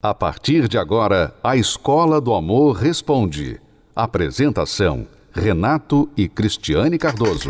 A 0.00 0.14
partir 0.14 0.68
de 0.68 0.78
agora, 0.78 1.34
a 1.42 1.56
Escola 1.56 2.20
do 2.20 2.32
Amor 2.32 2.76
Responde. 2.76 3.60
Apresentação: 3.96 5.08
Renato 5.32 6.08
e 6.16 6.28
Cristiane 6.28 6.96
Cardoso. 6.96 7.48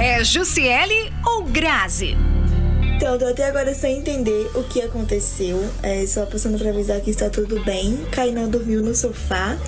É 0.00 0.24
Jussiele 0.24 1.12
ou 1.26 1.44
Grazi? 1.44 2.16
Então, 2.96 3.18
tô 3.18 3.26
até 3.26 3.48
agora 3.48 3.74
sem 3.74 3.98
entender 3.98 4.50
o 4.54 4.62
que 4.62 4.80
aconteceu. 4.80 5.62
É, 5.82 6.06
só 6.06 6.24
passando 6.24 6.56
pra 6.56 6.70
avisar 6.70 6.98
que 7.02 7.10
está 7.10 7.28
tudo 7.28 7.62
bem. 7.62 7.98
Kainan 8.10 8.48
dormiu 8.48 8.80
no 8.80 8.94
sofá. 8.94 9.58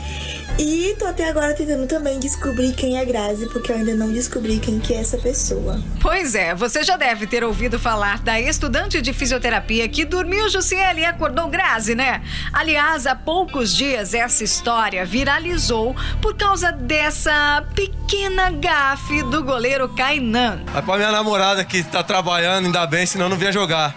E 0.56 0.94
tô 1.00 1.06
até 1.06 1.28
agora 1.28 1.52
tentando 1.52 1.84
também 1.88 2.20
descobrir 2.20 2.72
quem 2.74 2.96
é 2.96 3.04
Grazi, 3.04 3.48
porque 3.48 3.72
eu 3.72 3.76
ainda 3.76 3.92
não 3.94 4.12
descobri 4.12 4.60
quem 4.60 4.78
que 4.78 4.94
é 4.94 5.00
essa 5.00 5.18
pessoa. 5.18 5.82
Pois 6.00 6.36
é, 6.36 6.54
você 6.54 6.84
já 6.84 6.96
deve 6.96 7.26
ter 7.26 7.42
ouvido 7.42 7.76
falar 7.76 8.18
da 8.20 8.40
estudante 8.40 9.02
de 9.02 9.12
fisioterapia 9.12 9.88
que 9.88 10.04
dormiu 10.04 10.48
Jussiele 10.48 11.00
e 11.00 11.04
acordou 11.04 11.48
Grazi, 11.48 11.96
né? 11.96 12.22
Aliás, 12.52 13.04
há 13.04 13.16
poucos 13.16 13.74
dias 13.74 14.14
essa 14.14 14.44
história 14.44 15.04
viralizou 15.04 15.96
por 16.22 16.36
causa 16.36 16.70
dessa 16.70 17.64
pequena 17.74 18.50
gafe 18.52 19.24
do 19.24 19.42
goleiro 19.42 19.88
Kainan. 19.88 20.60
É 20.72 20.80
pra 20.80 20.96
minha 20.96 21.10
namorada 21.10 21.64
que 21.64 21.82
tá 21.82 22.04
trabalhando, 22.04 22.66
ainda 22.66 22.86
bem, 22.86 23.04
senão 23.04 23.28
não 23.28 23.36
vinha 23.36 23.50
jogar. 23.50 23.92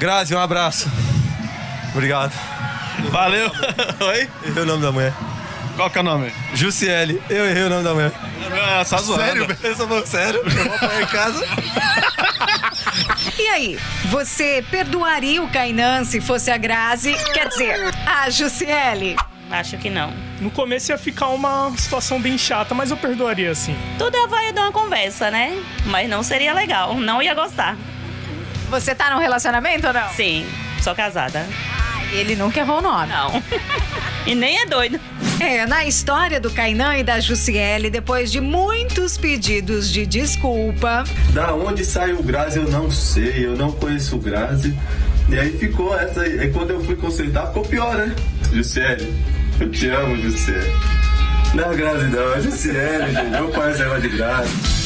Grazi, 0.00 0.34
um 0.34 0.40
abraço. 0.40 0.90
Obrigado. 1.92 2.32
Valeu. 3.10 3.48
Oi? 4.00 4.28
Errei 4.44 4.62
o 4.64 4.66
nome 4.66 4.82
da 4.82 4.90
mulher. 4.90 5.27
Qual 5.78 5.88
que 5.88 5.96
é 5.96 6.00
o 6.00 6.04
nome? 6.04 6.32
Jussiele. 6.54 7.22
Eu 7.30 7.46
errei 7.46 7.62
o 7.62 7.68
nome 7.70 7.84
da 7.84 7.94
mulher. 7.94 8.12
É, 8.80 8.82
só 8.82 8.98
zoando. 8.98 9.22
Sério? 9.22 9.56
Eu 9.62 9.76
sou 9.76 9.86
pouco 9.86 10.08
sério. 10.08 10.40
Eu 10.44 10.64
vou 10.64 10.74
apanhar 10.74 11.02
em 11.02 11.06
casa. 11.06 11.46
E 13.38 13.46
aí, 13.48 13.78
você 14.06 14.64
perdoaria 14.70 15.40
o 15.40 15.48
Kainan 15.48 16.04
se 16.04 16.20
fosse 16.20 16.50
a 16.50 16.56
Grazi? 16.56 17.14
Quer 17.32 17.48
dizer, 17.48 17.94
a 18.04 18.28
Jussiele? 18.28 19.14
Acho 19.50 19.78
que 19.78 19.88
não. 19.88 20.12
No 20.40 20.50
começo 20.50 20.90
ia 20.90 20.98
ficar 20.98 21.28
uma 21.28 21.72
situação 21.76 22.20
bem 22.20 22.36
chata, 22.36 22.74
mas 22.74 22.90
eu 22.90 22.96
perdoaria 22.96 23.50
assim. 23.52 23.76
Tudo 23.96 24.16
é 24.16 24.26
vai 24.26 24.52
de 24.52 24.58
uma 24.58 24.72
conversa, 24.72 25.30
né? 25.30 25.62
Mas 25.86 26.08
não 26.08 26.24
seria 26.24 26.52
legal. 26.52 26.94
Não 26.96 27.22
ia 27.22 27.34
gostar. 27.34 27.76
Você 28.68 28.94
tá 28.94 29.10
num 29.10 29.20
relacionamento 29.20 29.86
ou 29.86 29.92
não? 29.92 30.08
Sim, 30.10 30.44
sou 30.82 30.94
casada. 30.94 31.46
Ele 32.10 32.34
nunca 32.34 32.58
errou 32.58 32.78
o 32.78 32.82
nome. 32.82 33.06
Não. 33.06 33.42
e 34.28 34.34
nem 34.34 34.60
é 34.60 34.66
doido. 34.66 35.00
É, 35.40 35.66
na 35.66 35.86
história 35.86 36.38
do 36.38 36.50
Kainan 36.50 36.98
e 36.98 37.02
da 37.02 37.18
Jussiele, 37.18 37.88
depois 37.88 38.30
de 38.30 38.40
muitos 38.40 39.16
pedidos 39.16 39.90
de 39.90 40.04
desculpa, 40.04 41.04
Da 41.32 41.54
onde 41.54 41.82
sai 41.84 42.12
o 42.12 42.22
Grazi 42.22 42.58
eu 42.58 42.68
não 42.68 42.90
sei, 42.90 43.46
eu 43.46 43.56
não 43.56 43.72
conheço 43.72 44.16
o 44.16 44.18
Grazi. 44.18 44.76
E 45.30 45.38
aí 45.38 45.56
ficou 45.58 45.98
essa. 45.98 46.20
Aí 46.20 46.50
quando 46.52 46.70
eu 46.70 46.84
fui 46.84 46.96
consertar 46.96 47.46
ficou 47.46 47.62
pior, 47.62 47.96
né? 47.96 48.14
Jussiele, 48.52 49.14
eu 49.58 49.70
te 49.70 49.88
amo, 49.88 50.16
Jussiele. 50.20 50.72
Não 51.54 51.72
é 51.72 51.76
Grazi 51.76 52.06
não, 52.06 52.34
é 52.34 52.40
Jussiele, 52.42 53.14
gente. 53.14 53.30
Meu 53.30 53.48
pai 53.48 53.72
é 53.72 54.00
de 54.00 54.08
Grazi. 54.08 54.78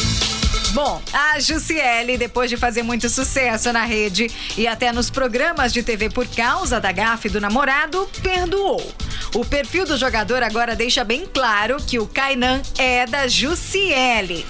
Bom, 0.73 1.03
a 1.13 1.39
Jussiele, 1.39 2.17
depois 2.17 2.49
de 2.49 2.57
fazer 2.57 2.83
muito 2.83 3.09
sucesso 3.11 3.73
na 3.73 3.85
rede 3.85 4.31
e 4.57 4.67
até 4.67 4.91
nos 4.91 5.11
programas 5.11 5.73
de 5.73 5.83
TV 5.83 6.09
por 6.09 6.27
causa 6.27 6.81
da 6.81 6.91
gafe 6.93 7.29
do 7.29 7.41
namorado, 7.41 8.09
perdoou. 8.23 8.81
O 9.35 9.47
perfil 9.47 9.87
do 9.87 9.97
jogador 9.97 10.43
agora 10.43 10.77
deixa 10.77 11.03
bem 11.03 11.27
claro 11.27 11.79
que 11.79 11.99
o 11.99 12.07
Kainan 12.07 12.61
é 12.77 13.07
da 13.07 13.27
Jussiele. 13.27 14.45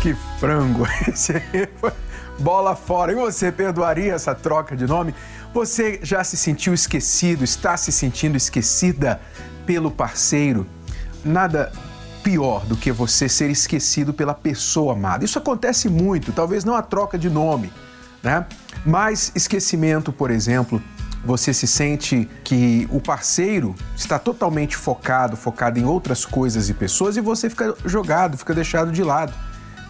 Que 0.00 0.16
frango 0.40 0.86
esse 1.06 1.32
aí. 1.32 1.68
foi 1.78 1.92
Bola 2.38 2.74
fora. 2.74 3.12
E 3.12 3.14
você 3.14 3.52
perdoaria 3.52 4.14
essa 4.14 4.34
troca 4.34 4.74
de 4.74 4.86
nome? 4.86 5.14
Você 5.52 6.00
já 6.02 6.24
se 6.24 6.36
sentiu 6.36 6.72
esquecido, 6.72 7.44
está 7.44 7.76
se 7.76 7.92
sentindo 7.92 8.36
esquecida 8.36 9.20
pelo 9.66 9.90
parceiro? 9.90 10.66
Nada 11.22 11.70
pior 12.22 12.64
do 12.64 12.76
que 12.76 12.90
você 12.92 13.28
ser 13.28 13.50
esquecido 13.50 14.14
pela 14.14 14.34
pessoa 14.34 14.94
amada. 14.94 15.24
Isso 15.24 15.38
acontece 15.38 15.88
muito, 15.88 16.32
talvez 16.32 16.64
não 16.64 16.74
a 16.74 16.82
troca 16.82 17.18
de 17.18 17.30
nome, 17.30 17.72
né? 18.22 18.46
Mas 18.84 19.30
esquecimento, 19.34 20.12
por 20.12 20.30
exemplo, 20.30 20.82
você 21.26 21.52
se 21.52 21.66
sente 21.66 22.28
que 22.44 22.88
o 22.90 23.00
parceiro 23.00 23.74
está 23.96 24.18
totalmente 24.18 24.76
focado, 24.76 25.36
focado 25.36 25.78
em 25.78 25.84
outras 25.84 26.24
coisas 26.24 26.70
e 26.70 26.74
pessoas 26.74 27.16
e 27.16 27.20
você 27.20 27.50
fica 27.50 27.74
jogado, 27.84 28.38
fica 28.38 28.54
deixado 28.54 28.92
de 28.92 29.02
lado. 29.02 29.34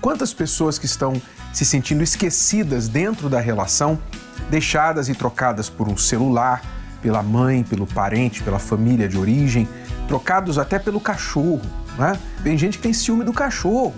Quantas 0.00 0.32
pessoas 0.32 0.78
que 0.78 0.86
estão 0.86 1.20
se 1.52 1.64
sentindo 1.64 2.02
esquecidas 2.02 2.88
dentro 2.88 3.28
da 3.28 3.38
relação, 3.38 3.98
deixadas 4.50 5.08
e 5.08 5.14
trocadas 5.14 5.68
por 5.68 5.88
um 5.88 5.96
celular, 5.96 6.62
pela 7.02 7.22
mãe, 7.22 7.62
pelo 7.62 7.86
parente, 7.86 8.42
pela 8.42 8.58
família 8.58 9.08
de 9.08 9.18
origem, 9.18 9.68
trocados 10.08 10.58
até 10.58 10.78
pelo 10.78 11.00
cachorro, 11.00 11.62
né? 11.98 12.18
Tem 12.42 12.56
gente 12.56 12.78
que 12.78 12.82
tem 12.82 12.92
ciúme 12.92 13.24
do 13.24 13.32
cachorro. 13.32 13.94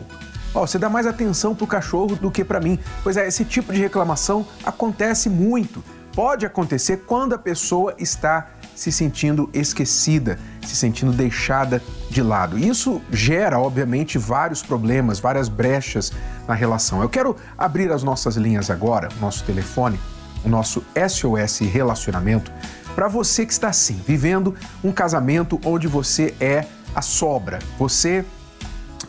Ó, 0.55 0.67
você 0.67 0.79
dá 0.79 0.89
mais 0.89 1.07
atenção 1.07 1.55
pro 1.55 1.67
cachorro 1.67 2.17
do 2.17 2.31
que 2.31 2.43
para 2.43 2.61
mim. 2.61 2.79
Pois 3.03 3.17
é, 3.17 3.29
esse 3.29 3.45
tipo 3.45 3.73
de 3.73 3.81
reclamação 3.81 4.47
acontece 4.65 5.29
muito. 5.29 5.85
Pode 6.19 6.45
acontecer 6.45 7.05
quando 7.07 7.35
a 7.35 7.39
pessoa 7.39 7.95
está 7.97 8.49
se 8.75 8.91
sentindo 8.91 9.49
esquecida, 9.55 10.37
se 10.67 10.75
sentindo 10.75 11.13
deixada 11.13 11.81
de 12.11 12.21
lado. 12.21 12.59
Isso 12.59 13.01
gera, 13.13 13.61
obviamente, 13.61 14.19
vários 14.19 14.61
problemas, 14.61 15.21
várias 15.21 15.49
brechas 15.49 16.13
na 16.49 16.55
relação. 16.55 17.01
Eu 17.01 17.09
quero 17.09 17.37
abrir 17.57 17.93
as 17.93 18.03
nossas 18.03 18.35
linhas 18.35 18.69
agora, 18.69 19.09
o 19.17 19.21
nosso 19.21 19.45
telefone, 19.45 20.01
o 20.45 20.49
nosso 20.49 20.85
SOS 21.09 21.61
Relacionamento, 21.61 22.51
para 22.97 23.07
você 23.07 23.47
que 23.47 23.53
está 23.53 23.69
assim, 23.69 24.03
vivendo 24.05 24.57
um 24.83 24.91
casamento 24.91 25.61
onde 25.65 25.87
você 25.87 26.35
é 26.41 26.67
a 26.97 27.01
sobra, 27.01 27.61
você 27.79 28.25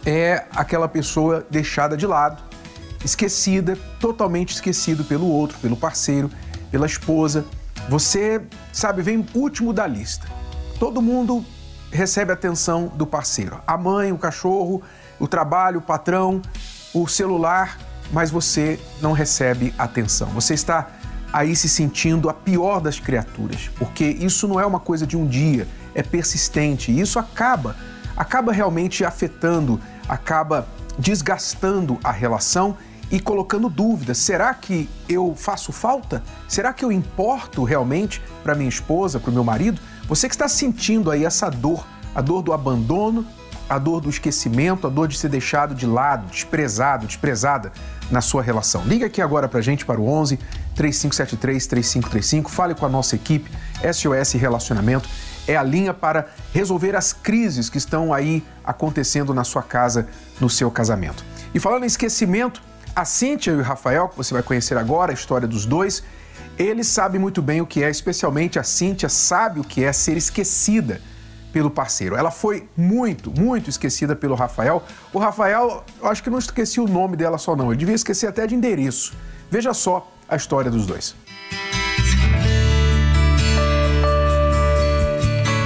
é 0.05 0.45
aquela 0.51 0.87
pessoa 0.87 1.43
deixada 1.49 1.97
de 1.97 2.05
lado, 2.05 2.43
esquecida, 3.03 3.75
totalmente 3.99 4.53
esquecido 4.53 5.03
pelo 5.03 5.25
outro, 5.25 5.57
pelo 5.57 5.75
parceiro, 5.75 6.29
pela 6.71 6.85
esposa. 6.85 7.45
Você, 7.87 8.41
sabe, 8.71 9.01
vem 9.01 9.25
último 9.33 9.73
da 9.73 9.87
lista. 9.87 10.27
Todo 10.79 11.01
mundo 11.01 11.45
recebe 11.91 12.31
atenção 12.31 12.87
do 12.95 13.05
parceiro. 13.05 13.59
A 13.65 13.77
mãe, 13.77 14.11
o 14.11 14.17
cachorro, 14.17 14.81
o 15.19 15.27
trabalho, 15.27 15.79
o 15.79 15.81
patrão, 15.81 16.41
o 16.93 17.07
celular, 17.07 17.77
mas 18.11 18.31
você 18.31 18.79
não 19.01 19.11
recebe 19.11 19.73
atenção. 19.77 20.27
Você 20.29 20.53
está 20.53 20.87
aí 21.31 21.55
se 21.55 21.69
sentindo 21.69 22.29
a 22.29 22.33
pior 22.33 22.79
das 22.79 22.99
criaturas, 22.99 23.69
porque 23.77 24.05
isso 24.05 24.47
não 24.47 24.59
é 24.59 24.65
uma 24.65 24.79
coisa 24.79 25.05
de 25.05 25.15
um 25.15 25.27
dia, 25.27 25.67
é 25.93 26.01
persistente 26.01 26.91
e 26.91 26.99
isso 26.99 27.19
acaba, 27.19 27.75
acaba 28.17 28.51
realmente 28.51 29.05
afetando, 29.05 29.79
acaba 30.07 30.67
desgastando 30.97 31.99
a 32.03 32.11
relação 32.11 32.75
e 33.11 33.19
colocando 33.19 33.69
dúvidas. 33.69 34.17
Será 34.17 34.53
que 34.53 34.89
eu 35.07 35.33
faço 35.35 35.71
falta? 35.71 36.23
Será 36.47 36.73
que 36.73 36.83
eu 36.83 36.91
importo 36.91 37.63
realmente 37.63 38.21
para 38.43 38.55
minha 38.55 38.69
esposa, 38.69 39.19
para 39.19 39.31
o 39.31 39.33
meu 39.33 39.43
marido? 39.43 39.81
Você 40.07 40.27
que 40.27 40.35
está 40.35 40.47
sentindo 40.47 41.11
aí 41.11 41.25
essa 41.25 41.49
dor, 41.49 41.85
a 42.13 42.21
dor 42.21 42.41
do 42.41 42.53
abandono, 42.53 43.25
a 43.69 43.77
dor 43.77 44.01
do 44.01 44.09
esquecimento, 44.09 44.87
a 44.87 44.89
dor 44.89 45.07
de 45.07 45.17
ser 45.17 45.29
deixado 45.29 45.75
de 45.75 45.85
lado, 45.85 46.25
desprezado, 46.25 47.05
desprezada 47.05 47.71
na 48.09 48.19
sua 48.19 48.41
relação. 48.41 48.83
Liga 48.83 49.05
aqui 49.05 49.21
agora 49.21 49.47
para 49.47 49.59
a 49.59 49.61
gente 49.61 49.85
para 49.85 50.01
o 50.01 50.07
11 50.07 50.37
3573 50.75 51.67
3535, 51.67 52.49
fale 52.49 52.73
com 52.73 52.85
a 52.85 52.89
nossa 52.89 53.15
equipe 53.15 53.51
SOS 53.93 54.33
Relacionamento. 54.33 55.07
É 55.47 55.55
a 55.55 55.63
linha 55.63 55.93
para 55.93 56.27
resolver 56.53 56.95
as 56.95 57.13
crises 57.13 57.69
que 57.69 57.77
estão 57.77 58.13
aí 58.13 58.43
acontecendo 58.63 59.33
na 59.33 59.43
sua 59.43 59.61
casa, 59.61 60.07
no 60.39 60.49
seu 60.49 60.71
casamento. 60.71 61.23
E 61.53 61.59
falando 61.59 61.83
em 61.83 61.87
esquecimento, 61.87 62.61
a 62.95 63.05
Cíntia 63.05 63.51
e 63.51 63.55
o 63.55 63.61
Rafael, 63.61 64.09
que 64.09 64.17
você 64.17 64.33
vai 64.33 64.43
conhecer 64.43 64.77
agora, 64.77 65.11
a 65.11 65.13
história 65.13 65.47
dos 65.47 65.65
dois, 65.65 66.03
eles 66.57 66.87
sabem 66.87 67.19
muito 67.19 67.41
bem 67.41 67.61
o 67.61 67.65
que 67.65 67.83
é, 67.83 67.89
especialmente 67.89 68.59
a 68.59 68.63
Cíntia 68.63 69.07
sabe 69.07 69.59
o 69.59 69.63
que 69.63 69.83
é 69.83 69.93
ser 69.93 70.17
esquecida 70.17 71.01
pelo 71.53 71.69
parceiro. 71.69 72.15
Ela 72.15 72.31
foi 72.31 72.67
muito, 72.75 73.31
muito 73.31 73.69
esquecida 73.69 74.15
pelo 74.15 74.35
Rafael. 74.35 74.83
O 75.13 75.19
Rafael, 75.19 75.83
eu 76.01 76.07
acho 76.07 76.21
que 76.21 76.29
não 76.29 76.37
esqueci 76.37 76.79
o 76.79 76.87
nome 76.87 77.15
dela 77.15 77.37
só 77.37 77.55
não, 77.55 77.71
ele 77.71 77.79
devia 77.79 77.95
esquecer 77.95 78.27
até 78.27 78.45
de 78.45 78.55
endereço. 78.55 79.13
Veja 79.49 79.73
só 79.73 80.11
a 80.27 80.35
história 80.35 80.69
dos 80.69 80.85
dois. 80.85 81.15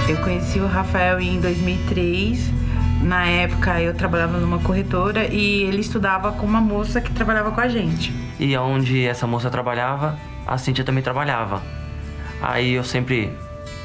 Eu 0.08 0.18
conheci 0.18 0.60
o 0.60 0.68
Rafael 0.68 1.20
em 1.20 1.40
2003. 1.40 2.63
Na 3.04 3.26
época 3.26 3.82
eu 3.82 3.94
trabalhava 3.94 4.38
numa 4.38 4.60
corretora 4.60 5.26
e 5.26 5.64
ele 5.64 5.82
estudava 5.82 6.32
com 6.32 6.46
uma 6.46 6.62
moça 6.62 7.02
que 7.02 7.12
trabalhava 7.12 7.52
com 7.52 7.60
a 7.60 7.68
gente. 7.68 8.14
E 8.40 8.56
onde 8.56 9.06
essa 9.06 9.28
moça 9.28 9.50
trabalhava, 9.50 10.18
a 10.48 10.58
Cintia 10.58 10.86
também 10.86 11.04
trabalhava. 11.04 11.62
Aí 12.42 12.74
eu 12.74 12.84
sempre 12.84 13.30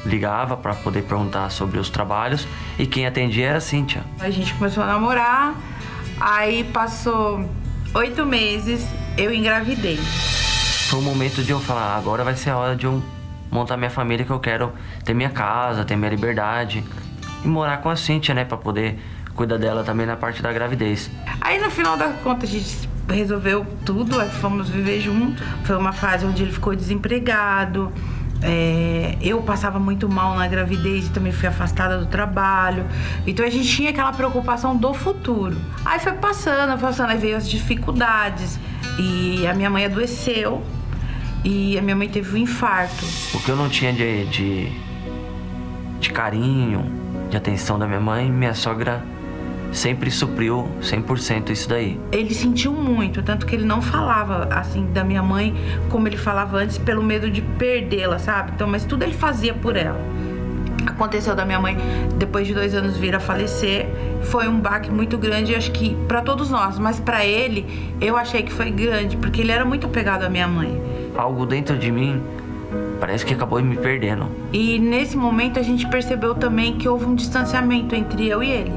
ligava 0.05 0.55
para 0.55 0.73
poder 0.73 1.03
perguntar 1.03 1.49
sobre 1.49 1.77
os 1.79 1.89
trabalhos 1.89 2.47
e 2.77 2.87
quem 2.87 3.05
atendia 3.05 3.49
era 3.49 3.57
a 3.57 3.61
Cíntia. 3.61 4.03
A 4.21 4.29
gente 4.29 4.53
começou 4.53 4.81
a 4.83 4.87
namorar, 4.87 5.53
aí 6.17 6.63
passou 6.63 7.43
oito 7.93 8.25
meses, 8.25 8.87
eu 9.17 9.33
engravidei. 9.33 9.97
Foi 10.87 10.97
um 10.97 11.03
momento 11.03 11.43
de 11.43 11.51
eu 11.51 11.59
falar, 11.59 11.97
agora 11.97 12.23
vai 12.23 12.37
ser 12.37 12.51
a 12.51 12.57
hora 12.57 12.73
de 12.73 12.85
eu 12.85 13.03
montar 13.51 13.75
minha 13.75 13.89
família 13.89 14.25
que 14.25 14.31
eu 14.31 14.39
quero 14.39 14.71
ter 15.03 15.13
minha 15.13 15.29
casa, 15.29 15.83
ter 15.83 15.97
minha 15.97 16.09
liberdade 16.09 16.85
e 17.43 17.47
morar 17.47 17.77
com 17.77 17.89
a 17.89 17.95
Cíntia, 17.95 18.33
né, 18.33 18.45
para 18.45 18.57
poder 18.57 18.99
cuidar 19.35 19.57
dela 19.57 19.83
também 19.83 20.05
na 20.05 20.17
parte 20.17 20.41
da 20.41 20.51
gravidez. 20.51 21.09
Aí 21.39 21.59
no 21.59 21.71
final 21.71 21.95
da 21.95 22.09
conta 22.09 22.45
a 22.45 22.49
gente 22.49 22.89
resolveu 23.07 23.65
tudo, 23.85 24.19
aí 24.19 24.29
fomos 24.29 24.69
viver 24.69 24.99
junto. 24.99 25.41
Foi 25.63 25.77
uma 25.77 25.93
fase 25.93 26.25
onde 26.25 26.43
ele 26.43 26.51
ficou 26.51 26.75
desempregado. 26.75 27.91
É, 28.41 29.17
eu 29.21 29.41
passava 29.41 29.79
muito 29.79 30.07
mal 30.07 30.35
na 30.35 30.47
gravidez 30.47 31.07
e 31.07 31.09
também 31.09 31.31
fui 31.31 31.47
afastada 31.47 31.97
do 31.97 32.05
trabalho. 32.05 32.85
Então 33.25 33.45
a 33.45 33.49
gente 33.49 33.67
tinha 33.67 33.89
aquela 33.89 34.11
preocupação 34.11 34.75
do 34.75 34.93
futuro. 34.93 35.57
Aí 35.85 35.99
foi 35.99 36.13
passando, 36.13 36.79
passando, 36.79 37.11
aí 37.11 37.17
veio 37.17 37.37
as 37.37 37.49
dificuldades. 37.49 38.59
E 38.97 39.47
a 39.47 39.53
minha 39.53 39.69
mãe 39.69 39.85
adoeceu 39.85 40.61
e 41.43 41.77
a 41.77 41.81
minha 41.81 41.95
mãe 41.95 42.09
teve 42.09 42.33
um 42.33 42.37
infarto. 42.37 43.05
O 43.33 43.39
que 43.39 43.49
eu 43.49 43.55
não 43.55 43.69
tinha 43.69 43.93
de, 43.93 44.25
de, 44.25 44.71
de 45.99 46.09
carinho, 46.11 46.98
de 47.29 47.37
atenção 47.37 47.77
da 47.77 47.87
minha 47.87 47.99
mãe, 47.99 48.29
minha 48.29 48.53
sogra 48.53 49.03
sempre 49.71 50.09
supriu 50.09 50.67
100% 50.81 51.51
isso 51.51 51.69
daí. 51.69 51.99
Ele 52.11 52.33
sentiu 52.33 52.73
muito, 52.73 53.21
tanto 53.21 53.45
que 53.45 53.55
ele 53.55 53.65
não 53.65 53.81
falava 53.81 54.47
assim 54.51 54.87
da 54.91 55.03
minha 55.03 55.21
mãe 55.21 55.55
como 55.89 56.07
ele 56.07 56.17
falava 56.17 56.57
antes, 56.57 56.77
pelo 56.77 57.03
medo 57.03 57.29
de 57.29 57.41
perdê-la, 57.41 58.17
sabe? 58.19 58.51
Então, 58.55 58.67
mas 58.67 58.83
tudo 58.83 59.03
ele 59.03 59.13
fazia 59.13 59.53
por 59.53 59.75
ela. 59.75 59.99
Aconteceu 60.87 61.35
da 61.35 61.45
minha 61.45 61.59
mãe, 61.59 61.77
depois 62.17 62.47
de 62.47 62.53
dois 62.53 62.73
anos, 62.73 62.97
vir 62.97 63.15
a 63.15 63.19
falecer. 63.19 63.87
Foi 64.23 64.47
um 64.47 64.59
baque 64.59 64.89
muito 64.89 65.17
grande, 65.17 65.53
acho 65.53 65.71
que 65.71 65.95
para 66.07 66.21
todos 66.21 66.49
nós, 66.49 66.79
mas 66.79 66.99
para 66.99 67.23
ele, 67.25 67.93
eu 68.01 68.17
achei 68.17 68.41
que 68.41 68.51
foi 68.51 68.71
grande, 68.71 69.17
porque 69.17 69.41
ele 69.41 69.51
era 69.51 69.63
muito 69.63 69.85
apegado 69.85 70.23
à 70.23 70.29
minha 70.29 70.47
mãe. 70.47 70.81
Algo 71.15 71.45
dentro 71.45 71.77
de 71.77 71.91
mim 71.91 72.21
parece 72.99 73.25
que 73.25 73.33
acabou 73.33 73.61
me 73.61 73.77
perdendo. 73.77 74.29
E 74.51 74.77
nesse 74.77 75.15
momento 75.15 75.59
a 75.59 75.63
gente 75.63 75.87
percebeu 75.87 76.35
também 76.35 76.77
que 76.77 76.87
houve 76.87 77.05
um 77.05 77.15
distanciamento 77.15 77.95
entre 77.95 78.27
eu 78.27 78.43
e 78.43 78.49
ele. 78.49 78.73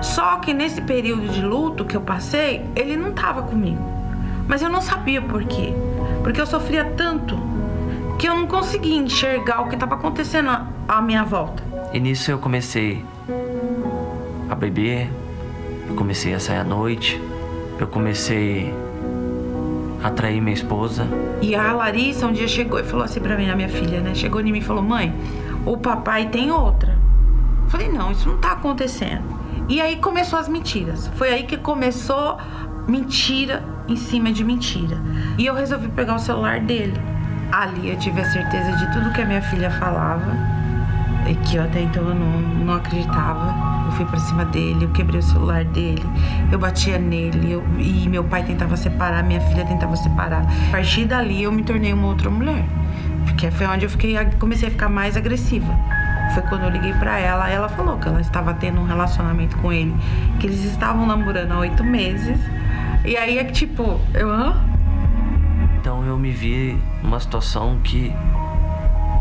Só 0.00 0.36
que 0.36 0.54
nesse 0.54 0.80
período 0.82 1.28
de 1.28 1.42
luto 1.42 1.84
que 1.84 1.96
eu 1.96 2.00
passei, 2.00 2.62
ele 2.76 2.96
não 2.96 3.10
estava 3.10 3.42
comigo. 3.42 3.82
Mas 4.46 4.62
eu 4.62 4.68
não 4.68 4.80
sabia 4.80 5.20
por 5.20 5.44
quê. 5.44 5.72
Porque 6.22 6.40
eu 6.40 6.46
sofria 6.46 6.84
tanto 6.96 7.36
que 8.18 8.28
eu 8.28 8.34
não 8.34 8.46
conseguia 8.46 8.96
enxergar 8.96 9.62
o 9.62 9.68
que 9.68 9.74
estava 9.74 9.94
acontecendo 9.94 10.50
à 10.86 11.02
minha 11.02 11.24
volta. 11.24 11.62
E 11.92 12.00
nisso 12.00 12.30
eu 12.30 12.38
comecei 12.38 13.04
a 14.48 14.54
beber, 14.54 15.10
eu 15.88 15.94
comecei 15.94 16.34
a 16.34 16.40
sair 16.40 16.58
à 16.58 16.64
noite, 16.64 17.20
eu 17.78 17.86
comecei 17.86 18.72
a 20.04 20.10
trair 20.10 20.38
minha 20.38 20.54
esposa. 20.54 21.08
E 21.40 21.54
a 21.54 21.72
Larissa 21.72 22.26
um 22.26 22.32
dia 22.32 22.46
chegou 22.46 22.78
e 22.78 22.84
falou 22.84 23.06
assim 23.06 23.20
pra 23.20 23.36
mim, 23.38 23.48
a 23.48 23.56
minha 23.56 23.70
filha, 23.70 24.02
né? 24.02 24.14
Chegou 24.14 24.38
em 24.42 24.52
mim 24.52 24.58
e 24.58 24.60
falou: 24.60 24.82
Mãe, 24.82 25.14
o 25.64 25.78
papai 25.78 26.28
tem 26.28 26.50
outra. 26.50 26.98
Eu 27.64 27.70
falei: 27.70 27.88
Não, 27.88 28.12
isso 28.12 28.28
não 28.28 28.36
tá 28.36 28.52
acontecendo. 28.52 29.24
E 29.66 29.80
aí 29.80 29.96
começou 29.96 30.38
as 30.38 30.46
mentiras. 30.46 31.10
Foi 31.16 31.32
aí 31.32 31.44
que 31.44 31.56
começou 31.56 32.36
mentira 32.86 33.64
em 33.88 33.96
cima 33.96 34.30
de 34.30 34.44
mentira. 34.44 34.98
E 35.38 35.46
eu 35.46 35.54
resolvi 35.54 35.88
pegar 35.88 36.16
o 36.16 36.18
celular 36.18 36.60
dele. 36.60 37.00
Ali 37.50 37.88
eu 37.88 37.98
tive 37.98 38.20
a 38.20 38.30
certeza 38.30 38.72
de 38.76 38.92
tudo 38.92 39.10
que 39.10 39.22
a 39.22 39.24
minha 39.24 39.40
filha 39.40 39.70
falava, 39.70 40.32
e 41.26 41.34
que 41.36 41.56
eu 41.56 41.62
até 41.62 41.80
então 41.80 42.06
eu 42.06 42.14
não, 42.14 42.40
não 42.40 42.74
acreditava. 42.74 43.73
Fui 43.96 44.04
para 44.06 44.18
cima 44.18 44.44
dele, 44.44 44.84
eu 44.84 44.90
quebrei 44.90 45.20
o 45.20 45.22
celular 45.22 45.64
dele, 45.64 46.04
eu 46.50 46.58
batia 46.58 46.98
nele, 46.98 47.52
eu, 47.52 47.64
e 47.78 48.08
meu 48.08 48.24
pai 48.24 48.42
tentava 48.42 48.76
separar, 48.76 49.22
minha 49.22 49.40
filha 49.40 49.64
tentava 49.64 49.94
separar. 49.96 50.44
A 50.68 50.70
partir 50.72 51.04
dali 51.04 51.44
eu 51.44 51.52
me 51.52 51.62
tornei 51.62 51.92
uma 51.92 52.08
outra 52.08 52.28
mulher, 52.28 52.64
porque 53.24 53.50
foi 53.52 53.66
onde 53.66 53.84
eu 53.84 53.90
fiquei, 53.90 54.16
comecei 54.38 54.68
a 54.68 54.70
ficar 54.70 54.88
mais 54.88 55.16
agressiva. 55.16 55.72
Foi 56.32 56.42
quando 56.42 56.64
eu 56.64 56.70
liguei 56.70 56.92
para 56.94 57.18
ela, 57.20 57.48
ela 57.48 57.68
falou 57.68 57.96
que 57.98 58.08
ela 58.08 58.20
estava 58.20 58.52
tendo 58.54 58.80
um 58.80 58.84
relacionamento 58.84 59.56
com 59.58 59.72
ele, 59.72 59.94
que 60.40 60.46
eles 60.48 60.64
estavam 60.64 61.06
namorando 61.06 61.52
há 61.52 61.58
oito 61.58 61.84
meses. 61.84 62.40
E 63.04 63.16
aí 63.16 63.38
é 63.38 63.44
que 63.44 63.52
tipo, 63.52 64.00
eu. 64.12 64.28
Hã? 64.28 64.60
Então 65.78 66.04
eu 66.04 66.18
me 66.18 66.30
vi 66.30 66.76
numa 67.02 67.20
situação 67.20 67.78
que 67.84 68.12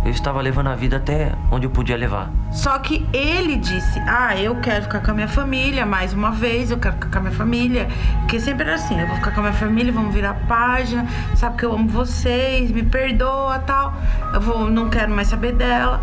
eu 0.06 0.12
estava 0.12 0.42
levando 0.42 0.68
a 0.68 0.76
vida 0.76 0.98
até 0.98 1.32
onde 1.50 1.66
eu 1.66 1.70
podia 1.70 1.96
levar. 1.96 2.30
Só 2.52 2.78
que 2.80 3.06
ele 3.14 3.56
disse: 3.56 4.00
Ah, 4.02 4.36
eu 4.36 4.56
quero 4.58 4.84
ficar 4.84 5.00
com 5.02 5.12
a 5.12 5.14
minha 5.14 5.28
família 5.28 5.86
mais 5.86 6.14
uma 6.14 6.32
vez, 6.32 6.72
eu 6.72 6.78
quero 6.78 6.96
ficar 6.96 7.10
com 7.10 7.18
a 7.20 7.22
minha 7.22 7.34
família. 7.34 7.88
Porque 8.20 8.40
sempre 8.40 8.64
era 8.64 8.76
assim: 8.76 9.00
eu 9.00 9.08
vou 9.08 9.16
ficar 9.16 9.32
com 9.32 9.40
a 9.40 9.44
minha 9.44 9.56
família, 9.56 9.94
vamos 9.94 10.14
virar 10.14 10.34
página, 10.48 11.06
sabe 11.36 11.58
que 11.58 11.66
eu 11.66 11.74
amo 11.74 11.88
vocês, 11.88 12.70
me 12.72 12.84
perdoa 12.84 13.60
tal. 13.60 13.94
Eu 14.34 14.42
vou, 14.42 14.70
não 14.70 14.90
quero 14.90 15.12
mais 15.12 15.30
saber 15.30 15.54
dela. 15.54 16.02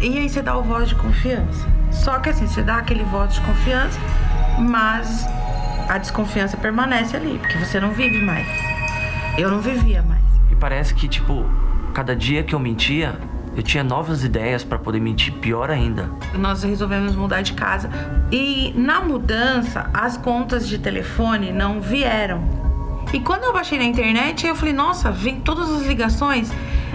E 0.00 0.16
aí 0.16 0.28
você 0.28 0.40
dá 0.40 0.56
o 0.56 0.62
voto 0.62 0.86
de 0.86 0.94
confiança. 0.94 1.66
Só 1.90 2.18
que 2.20 2.28
assim, 2.28 2.46
você 2.46 2.62
dá 2.62 2.76
aquele 2.76 3.02
voto 3.04 3.34
de 3.34 3.40
confiança, 3.40 3.98
mas 4.58 5.26
a 5.88 5.98
desconfiança 5.98 6.56
permanece 6.56 7.16
ali, 7.16 7.38
porque 7.38 7.58
você 7.58 7.80
não 7.80 7.90
vive 7.90 8.24
mais. 8.24 8.46
Eu 9.36 9.50
não 9.50 9.60
vivia 9.60 10.02
mais. 10.02 10.22
E 10.50 10.54
parece 10.56 10.94
que, 10.94 11.08
tipo, 11.08 11.46
cada 11.98 12.14
dia 12.14 12.44
que 12.44 12.54
eu 12.54 12.60
mentia, 12.60 13.18
eu 13.56 13.62
tinha 13.64 13.82
novas 13.82 14.22
ideias 14.22 14.62
para 14.62 14.78
poder 14.78 15.00
mentir 15.00 15.32
pior 15.34 15.68
ainda. 15.68 16.08
Nós 16.32 16.62
resolvemos 16.62 17.16
mudar 17.16 17.42
de 17.42 17.54
casa 17.54 17.90
e 18.30 18.72
na 18.76 19.00
mudança 19.00 19.90
as 19.92 20.16
contas 20.16 20.68
de 20.68 20.78
telefone 20.78 21.50
não 21.50 21.80
vieram. 21.80 22.40
E 23.12 23.18
quando 23.18 23.42
eu 23.42 23.52
baixei 23.52 23.78
na 23.78 23.84
internet, 23.84 24.46
eu 24.46 24.54
falei: 24.54 24.72
"Nossa, 24.72 25.10
vem 25.10 25.40
todas 25.40 25.68
as 25.72 25.88
ligações" 25.88 26.52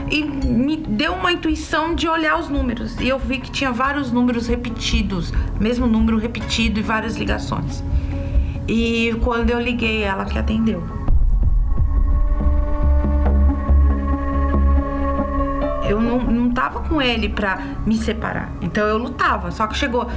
e 0.09 0.23
me 0.23 0.77
deu 0.77 1.15
uma 1.15 1.33
intuição 1.33 1.94
de 1.94 2.07
olhar 2.07 2.39
os 2.39 2.47
números. 2.47 2.97
E 3.01 3.09
eu 3.09 3.19
vi 3.19 3.39
que 3.39 3.51
tinha 3.51 3.73
vários 3.73 4.09
números 4.09 4.47
repetidos, 4.47 5.33
mesmo 5.59 5.85
número 5.85 6.17
repetido 6.17 6.79
e 6.79 6.81
várias 6.81 7.17
ligações. 7.17 7.83
E 8.69 9.13
quando 9.21 9.50
eu 9.50 9.59
liguei, 9.59 10.01
ela 10.03 10.23
que 10.23 10.39
atendeu. 10.39 11.02
Eu 15.93 16.01
não, 16.01 16.19
não 16.19 16.49
tava 16.51 16.79
com 16.81 17.01
ele 17.01 17.29
pra 17.29 17.59
me 17.85 17.95
separar. 17.95 18.51
Então 18.61 18.85
eu 18.87 18.97
lutava. 18.97 19.51
Só 19.51 19.67
que 19.67 19.77
chegou. 19.77 20.09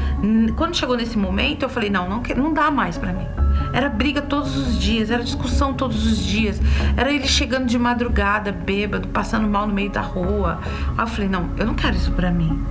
Quando 0.56 0.75
chegou 0.75 0.96
nesse 0.96 1.19
momento, 1.19 1.64
eu 1.64 1.69
falei: 1.69 1.90
não, 1.90 2.08
não, 2.08 2.23
não 2.37 2.52
dá 2.52 2.70
mais 2.70 2.96
pra 2.96 3.12
mim. 3.12 3.26
Era 3.73 3.88
briga 3.88 4.23
todos 4.23 4.56
os 4.56 4.78
dias, 4.78 5.11
era 5.11 5.23
discussão 5.23 5.75
todos 5.75 6.06
os 6.06 6.25
dias. 6.25 6.61
Era 6.97 7.12
ele 7.12 7.28
chegando 7.28 7.66
de 7.66 7.78
madrugada, 7.78 8.52
bêbado, 8.52 9.09
passando 9.09 9.47
mal 9.47 9.66
no 9.66 9.75
meio 9.75 9.90
da 9.90 10.00
rua. 10.00 10.61
Aí 10.97 11.04
eu 11.04 11.06
falei: 11.06 11.28
não, 11.28 11.50
eu 11.59 11.66
não 11.66 11.75
quero 11.75 11.95
isso 11.95 12.11
pra 12.12 12.30
mim. 12.30 12.64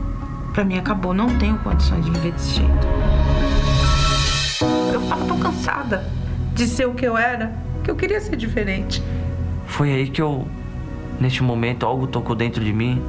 Pra 0.54 0.64
mim 0.64 0.78
acabou, 0.78 1.14
não 1.14 1.28
tenho 1.38 1.58
condições 1.60 2.04
de 2.06 2.12
viver 2.12 2.32
desse 2.32 2.56
jeito. 2.56 2.88
Eu 4.92 5.02
tava 5.08 5.26
tão 5.26 5.38
cansada 5.38 6.10
de 6.54 6.66
ser 6.66 6.88
o 6.88 6.94
que 6.94 7.06
eu 7.06 7.18
era 7.18 7.54
que 7.84 7.92
eu 7.92 7.96
queria 7.96 8.20
ser 8.20 8.36
diferente. 8.36 9.04
Foi 9.68 9.92
aí 9.92 10.10
que 10.10 10.22
eu, 10.22 10.48
neste 11.20 11.44
momento, 11.44 11.86
algo 11.86 12.08
tocou 12.08 12.36
dentro 12.36 12.64
de 12.64 12.74
mim. 12.74 13.02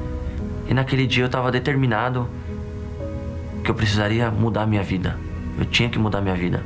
E 0.68 0.74
naquele 0.74 1.06
dia 1.06 1.24
eu 1.24 1.28
tava 1.28 1.50
determinado 1.52 2.28
que 3.62 3.70
eu 3.70 3.74
precisaria 3.74 4.30
mudar 4.30 4.66
minha 4.66 4.82
vida. 4.82 5.18
Eu 5.58 5.64
tinha 5.64 5.88
que 5.88 5.98
mudar 5.98 6.20
minha 6.20 6.34
vida. 6.34 6.62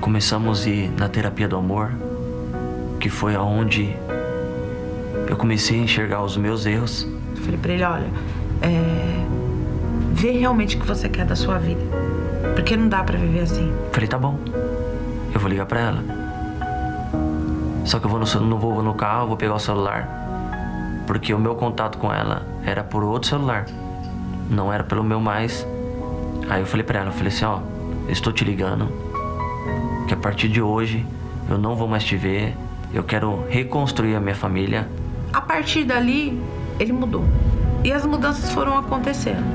Começamos 0.00 0.66
a 0.66 0.70
ir 0.70 0.90
na 0.98 1.08
terapia 1.08 1.48
do 1.48 1.56
amor, 1.56 1.92
que 3.00 3.08
foi 3.08 3.34
aonde 3.34 3.94
eu 5.28 5.36
comecei 5.36 5.78
a 5.78 5.82
enxergar 5.82 6.22
os 6.22 6.36
meus 6.36 6.66
erros. 6.66 7.06
Eu 7.36 7.42
falei 7.42 7.58
pra 7.58 7.72
ele, 7.72 7.84
olha, 7.84 8.06
é... 8.62 9.24
vê 10.12 10.32
realmente 10.32 10.76
o 10.76 10.80
que 10.80 10.86
você 10.86 11.08
quer 11.08 11.26
da 11.26 11.36
sua 11.36 11.58
vida. 11.58 11.80
Porque 12.54 12.76
não 12.76 12.88
dá 12.88 13.02
pra 13.02 13.18
viver 13.18 13.40
assim. 13.40 13.72
Falei, 13.92 14.08
tá 14.08 14.18
bom. 14.18 14.38
Eu 15.34 15.40
vou 15.40 15.50
ligar 15.50 15.66
pra 15.66 15.80
ela. 15.80 16.27
Só 17.88 17.98
que 17.98 18.04
eu 18.04 18.10
vou 18.10 18.20
no, 18.20 18.40
não 18.46 18.58
vou 18.58 18.82
no 18.82 18.92
carro, 18.92 19.28
vou 19.28 19.36
pegar 19.38 19.54
o 19.54 19.58
celular. 19.58 20.06
Porque 21.06 21.32
o 21.32 21.38
meu 21.38 21.54
contato 21.54 21.96
com 21.96 22.12
ela 22.12 22.46
era 22.62 22.84
por 22.84 23.02
outro 23.02 23.30
celular. 23.30 23.64
Não 24.50 24.70
era 24.70 24.84
pelo 24.84 25.02
meu 25.02 25.18
mais. 25.18 25.66
Aí 26.50 26.60
eu 26.60 26.66
falei 26.66 26.84
pra 26.84 26.98
ela, 26.98 27.08
eu 27.08 27.14
falei 27.14 27.28
assim, 27.28 27.46
ó, 27.46 27.60
estou 28.10 28.30
te 28.30 28.44
ligando 28.44 28.92
que 30.06 30.12
a 30.12 30.16
partir 30.18 30.48
de 30.48 30.60
hoje 30.60 31.06
eu 31.48 31.56
não 31.56 31.74
vou 31.74 31.88
mais 31.88 32.04
te 32.04 32.14
ver, 32.14 32.54
eu 32.92 33.02
quero 33.02 33.46
reconstruir 33.48 34.14
a 34.16 34.20
minha 34.20 34.34
família. 34.34 34.86
A 35.32 35.40
partir 35.40 35.84
dali, 35.84 36.38
ele 36.78 36.92
mudou. 36.92 37.24
E 37.82 37.90
as 37.90 38.04
mudanças 38.04 38.52
foram 38.52 38.76
acontecendo. 38.76 39.46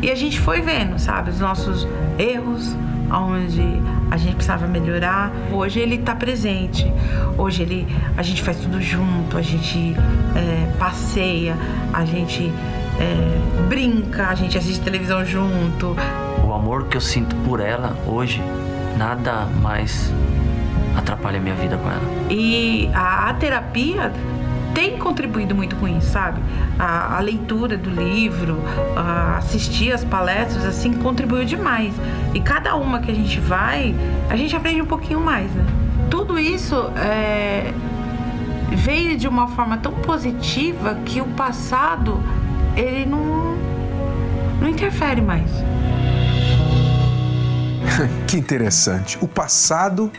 E 0.00 0.08
a 0.08 0.14
gente 0.14 0.38
foi 0.38 0.60
vendo, 0.60 1.00
sabe, 1.00 1.30
os 1.30 1.40
nossos 1.40 1.86
erros, 2.16 2.76
onde 3.10 3.82
a 4.12 4.16
gente 4.18 4.34
precisava 4.34 4.66
melhorar. 4.66 5.32
Hoje 5.50 5.80
ele 5.80 5.94
está 5.94 6.14
presente. 6.14 6.92
Hoje 7.38 7.62
ele, 7.62 7.86
a 8.14 8.22
gente 8.22 8.42
faz 8.42 8.58
tudo 8.58 8.78
junto, 8.78 9.38
a 9.38 9.40
gente 9.40 9.96
é, 10.36 10.70
passeia, 10.78 11.56
a 11.94 12.04
gente 12.04 12.52
é, 13.00 13.68
brinca, 13.70 14.28
a 14.28 14.34
gente 14.34 14.58
assiste 14.58 14.84
televisão 14.84 15.24
junto. 15.24 15.96
O 16.46 16.52
amor 16.52 16.88
que 16.88 16.98
eu 16.98 17.00
sinto 17.00 17.34
por 17.36 17.58
ela 17.58 17.96
hoje, 18.06 18.42
nada 18.98 19.46
mais 19.62 20.12
atrapalha 20.94 21.38
a 21.38 21.42
minha 21.42 21.54
vida 21.54 21.78
com 21.78 21.90
ela. 21.90 22.02
E 22.28 22.90
a, 22.92 23.30
a 23.30 23.34
terapia 23.34 24.12
tem 24.74 24.98
contribuído 24.98 25.54
muito 25.54 25.76
com 25.76 25.86
isso, 25.86 26.10
sabe? 26.10 26.40
A, 26.78 27.16
a 27.16 27.20
leitura 27.20 27.76
do 27.76 27.90
livro, 27.90 28.58
assistir 29.36 29.92
as 29.92 30.04
palestras, 30.04 30.64
assim, 30.64 30.92
contribuiu 30.92 31.44
demais. 31.44 31.94
E 32.34 32.40
cada 32.40 32.74
uma 32.76 33.00
que 33.00 33.10
a 33.10 33.14
gente 33.14 33.38
vai, 33.40 33.94
a 34.28 34.36
gente 34.36 34.54
aprende 34.56 34.80
um 34.80 34.86
pouquinho 34.86 35.20
mais, 35.20 35.50
né? 35.52 35.64
Tudo 36.10 36.38
isso 36.38 36.74
é, 36.96 37.72
veio 38.76 39.16
de 39.16 39.28
uma 39.28 39.48
forma 39.48 39.76
tão 39.78 39.92
positiva 39.92 40.96
que 41.04 41.20
o 41.20 41.26
passado, 41.28 42.20
ele 42.76 43.06
não, 43.06 43.56
não 44.60 44.68
interfere 44.68 45.20
mais. 45.20 45.50
que 48.26 48.36
interessante. 48.36 49.18
O 49.20 49.28
passado 49.28 50.10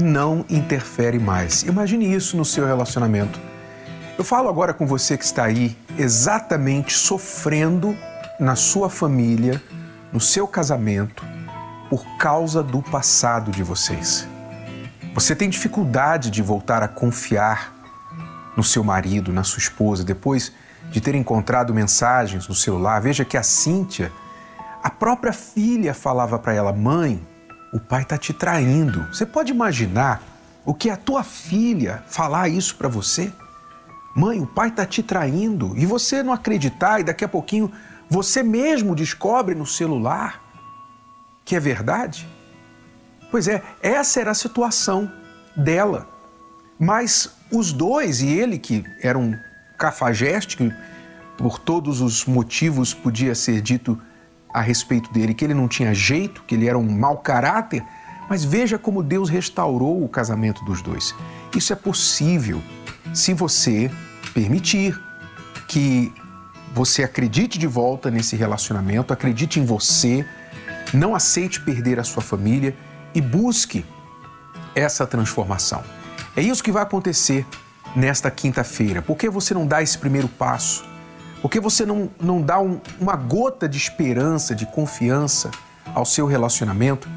não 0.00 0.44
interfere 0.50 1.18
mais. 1.18 1.62
Imagine 1.62 2.12
isso 2.12 2.36
no 2.36 2.44
seu 2.44 2.66
relacionamento. 2.66 3.38
Eu 4.16 4.22
falo 4.22 4.48
agora 4.48 4.72
com 4.72 4.86
você 4.86 5.18
que 5.18 5.24
está 5.24 5.42
aí 5.42 5.76
exatamente 5.98 6.94
sofrendo 6.94 7.98
na 8.38 8.54
sua 8.54 8.88
família, 8.88 9.60
no 10.12 10.20
seu 10.20 10.46
casamento, 10.46 11.24
por 11.90 12.06
causa 12.16 12.62
do 12.62 12.80
passado 12.80 13.50
de 13.50 13.64
vocês. 13.64 14.28
Você 15.14 15.34
tem 15.34 15.50
dificuldade 15.50 16.30
de 16.30 16.42
voltar 16.42 16.80
a 16.80 16.86
confiar 16.86 17.74
no 18.56 18.62
seu 18.62 18.84
marido, 18.84 19.32
na 19.32 19.42
sua 19.42 19.58
esposa, 19.58 20.04
depois 20.04 20.52
de 20.90 21.00
ter 21.00 21.16
encontrado 21.16 21.74
mensagens 21.74 22.46
no 22.46 22.54
celular. 22.54 23.00
Veja 23.00 23.24
que 23.24 23.36
a 23.36 23.42
Cíntia, 23.42 24.12
a 24.80 24.90
própria 24.90 25.32
filha 25.32 25.92
falava 25.92 26.38
para 26.38 26.54
ela: 26.54 26.72
"Mãe, 26.72 27.20
o 27.72 27.80
pai 27.80 28.02
está 28.02 28.16
te 28.16 28.32
traindo". 28.32 29.08
Você 29.08 29.26
pode 29.26 29.50
imaginar 29.50 30.22
o 30.64 30.72
que 30.72 30.88
a 30.88 30.96
tua 30.96 31.24
filha 31.24 32.04
falar 32.06 32.48
isso 32.48 32.76
para 32.76 32.88
você? 32.88 33.32
Mãe, 34.14 34.40
o 34.40 34.46
pai 34.46 34.68
está 34.68 34.86
te 34.86 35.02
traindo 35.02 35.74
e 35.76 35.84
você 35.84 36.22
não 36.22 36.32
acreditar 36.32 37.00
e 37.00 37.04
daqui 37.04 37.24
a 37.24 37.28
pouquinho 37.28 37.70
você 38.08 38.42
mesmo 38.42 38.94
descobre 38.94 39.54
no 39.54 39.66
celular 39.66 40.44
que 41.44 41.54
é 41.54 41.60
verdade? 41.60 42.26
Pois 43.30 43.48
é, 43.48 43.62
essa 43.82 44.20
era 44.20 44.30
a 44.30 44.34
situação 44.34 45.10
dela. 45.56 46.08
Mas 46.78 47.36
os 47.52 47.72
dois, 47.72 48.22
e 48.22 48.28
ele 48.28 48.58
que 48.58 48.84
era 49.02 49.18
um 49.18 49.36
cafajeste, 49.76 50.56
que 50.56 50.72
por 51.36 51.58
todos 51.58 52.00
os 52.00 52.24
motivos 52.24 52.94
podia 52.94 53.34
ser 53.34 53.60
dito 53.60 54.00
a 54.52 54.60
respeito 54.60 55.12
dele, 55.12 55.34
que 55.34 55.44
ele 55.44 55.54
não 55.54 55.68
tinha 55.68 55.92
jeito, 55.92 56.44
que 56.46 56.54
ele 56.54 56.68
era 56.68 56.78
um 56.78 56.88
mau 56.88 57.18
caráter, 57.18 57.84
mas 58.28 58.44
veja 58.44 58.78
como 58.78 59.02
Deus 59.02 59.28
restaurou 59.28 60.02
o 60.02 60.08
casamento 60.08 60.64
dos 60.64 60.80
dois. 60.80 61.14
Isso 61.54 61.72
é 61.72 61.76
possível 61.76 62.62
se 63.12 63.34
você 63.34 63.90
permitir 64.34 65.00
que 65.68 66.12
você 66.74 67.04
acredite 67.04 67.56
de 67.56 67.68
volta 67.68 68.10
nesse 68.10 68.34
relacionamento, 68.34 69.12
acredite 69.12 69.60
em 69.60 69.64
você, 69.64 70.26
não 70.92 71.14
aceite 71.14 71.60
perder 71.60 72.00
a 72.00 72.04
sua 72.04 72.22
família 72.22 72.76
e 73.14 73.20
busque 73.20 73.86
essa 74.74 75.06
transformação. 75.06 75.82
É 76.36 76.42
isso 76.42 76.64
que 76.64 76.72
vai 76.72 76.82
acontecer 76.82 77.46
nesta 77.94 78.28
quinta-feira. 78.28 79.00
Por 79.00 79.16
que 79.16 79.30
você 79.30 79.54
não 79.54 79.66
dá 79.66 79.80
esse 79.80 79.96
primeiro 79.96 80.26
passo? 80.26 80.84
Por 81.40 81.48
que 81.48 81.60
você 81.60 81.86
não, 81.86 82.10
não 82.20 82.42
dá 82.42 82.58
um, 82.58 82.80
uma 83.00 83.14
gota 83.14 83.68
de 83.68 83.78
esperança, 83.78 84.54
de 84.54 84.66
confiança 84.66 85.50
ao 85.94 86.04
seu 86.04 86.26
relacionamento 86.26 87.08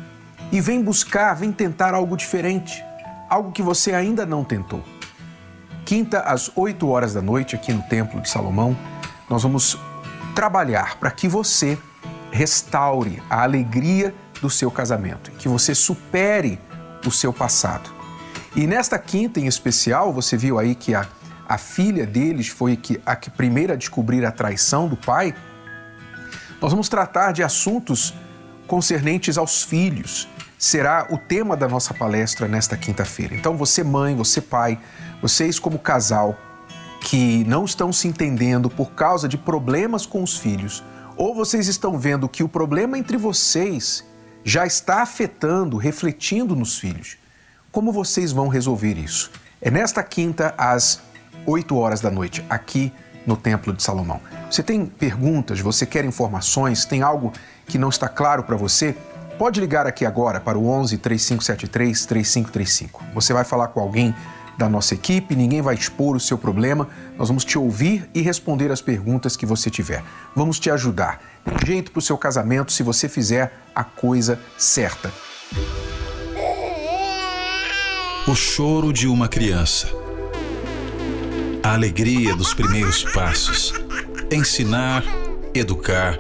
e 0.52 0.62
vem 0.62 0.84
buscar, 0.84 1.34
vem 1.34 1.52
tentar 1.52 1.96
algo 1.96 2.16
diferente, 2.16 2.84
algo 3.28 3.52
que 3.52 3.64
você 3.64 3.94
ainda 3.94 4.26
não 4.26 4.44
tentou? 4.44 4.84
Quinta 5.88 6.20
às 6.20 6.52
8 6.54 6.86
horas 6.90 7.14
da 7.14 7.22
noite, 7.22 7.56
aqui 7.56 7.72
no 7.72 7.82
Templo 7.84 8.20
de 8.20 8.30
Salomão, 8.30 8.78
nós 9.30 9.44
vamos 9.44 9.80
trabalhar 10.36 10.98
para 11.00 11.10
que 11.10 11.30
você 11.30 11.78
restaure 12.30 13.24
a 13.30 13.42
alegria 13.44 14.14
do 14.42 14.50
seu 14.50 14.70
casamento, 14.70 15.32
que 15.32 15.48
você 15.48 15.74
supere 15.74 16.60
o 17.06 17.10
seu 17.10 17.32
passado. 17.32 17.90
E 18.54 18.68
nesta 18.68 19.00
quinta 19.00 19.40
em 19.40 19.48
especial, 19.48 20.12
você 20.12 20.36
viu 20.36 20.60
aí 20.60 20.76
que 20.76 20.94
a, 20.94 21.08
a 21.48 21.58
filha 21.58 22.06
deles 22.06 22.50
foi 22.50 22.76
que, 22.76 23.00
a 23.06 23.16
que 23.16 23.30
primeira 23.30 23.74
a 23.74 23.78
descobrir 23.78 24.26
a 24.26 24.32
traição 24.32 24.90
do 24.90 24.98
pai. 24.98 25.34
Nós 26.62 26.70
vamos 26.70 26.90
tratar 26.90 27.32
de 27.32 27.44
assuntos 27.44 28.14
concernentes 28.68 29.38
aos 29.38 29.64
filhos. 29.64 30.28
Será 30.58 31.08
o 31.12 31.18
tema 31.18 31.56
da 31.56 31.68
nossa 31.68 31.94
palestra 31.94 32.48
nesta 32.48 32.76
quinta-feira. 32.76 33.36
Então, 33.36 33.56
você, 33.56 33.84
mãe, 33.84 34.16
você, 34.16 34.42
pai, 34.42 34.80
vocês, 35.22 35.60
como 35.60 35.78
casal, 35.78 36.36
que 37.02 37.44
não 37.46 37.64
estão 37.64 37.94
se 37.94 38.08
entendendo 38.08 38.70
por 38.70 38.92
causa 38.92 39.28
de 39.28 39.38
problemas 39.38 40.06
com 40.06 40.24
os 40.24 40.38
filhos, 40.38 40.84
ou 41.16 41.34
vocês 41.34 41.68
estão 41.68 41.98
vendo 41.98 42.28
que 42.28 42.44
o 42.44 42.50
problema 42.50 42.98
entre 42.98 43.18
vocês 43.18 44.04
já 44.44 44.66
está 44.66 45.02
afetando, 45.02 45.78
refletindo 45.78 46.56
nos 46.56 46.78
filhos, 46.80 47.18
como 47.72 47.92
vocês 47.92 48.32
vão 48.32 48.48
resolver 48.48 48.98
isso? 48.98 49.32
É 49.62 49.70
nesta 49.70 50.02
quinta, 50.02 50.56
às 50.58 51.02
8 51.46 51.76
horas 51.76 52.02
da 52.02 52.10
noite, 52.10 52.44
aqui 52.50 52.92
no 53.26 53.36
Templo 53.36 53.74
de 53.74 53.84
Salomão. 53.84 54.22
Você 54.50 54.64
tem 54.64 54.86
perguntas, 54.86 55.60
você 55.60 55.86
quer 55.86 56.06
informações, 56.06 56.86
tem 56.86 57.02
algo 57.02 57.34
que 57.68 57.78
não 57.78 57.90
está 57.90 58.08
claro 58.08 58.44
para 58.44 58.56
você? 58.56 58.96
Pode 59.38 59.60
ligar 59.60 59.86
aqui 59.86 60.04
agora 60.04 60.40
para 60.40 60.58
o 60.58 60.68
11 60.68 60.98
3573 60.98 62.06
3535. 62.08 63.04
Você 63.14 63.34
vai 63.34 63.44
falar 63.44 63.68
com 63.68 63.80
alguém 63.80 64.16
da 64.58 64.68
nossa 64.68 64.96
equipe, 64.96 65.36
ninguém 65.36 65.62
vai 65.62 65.76
expor 65.76 66.16
o 66.16 66.20
seu 66.20 66.38
problema, 66.38 66.90
nós 67.16 67.28
vamos 67.28 67.46
te 67.46 67.60
ouvir 67.60 68.10
e 68.16 68.22
responder 68.22 68.72
as 68.72 68.82
perguntas 68.82 69.38
que 69.38 69.46
você 69.46 69.70
tiver. 69.70 70.04
Vamos 70.36 70.60
te 70.60 70.72
ajudar. 70.72 71.22
Tem 71.46 71.68
jeito 71.68 71.92
para 71.92 72.00
o 72.00 72.02
seu 72.02 72.18
casamento 72.18 72.72
se 72.72 72.82
você 72.82 73.08
fizer 73.08 73.54
a 73.76 73.84
coisa 73.84 74.40
certa. 74.58 75.14
O 78.28 78.34
choro 78.34 78.92
de 78.92 79.08
uma 79.08 79.28
criança. 79.28 79.88
A 81.62 81.74
alegria 81.76 82.36
dos 82.36 82.56
primeiros 82.56 83.04
passos. 83.04 83.72
Ensinar, 84.32 85.04
educar, 85.54 86.18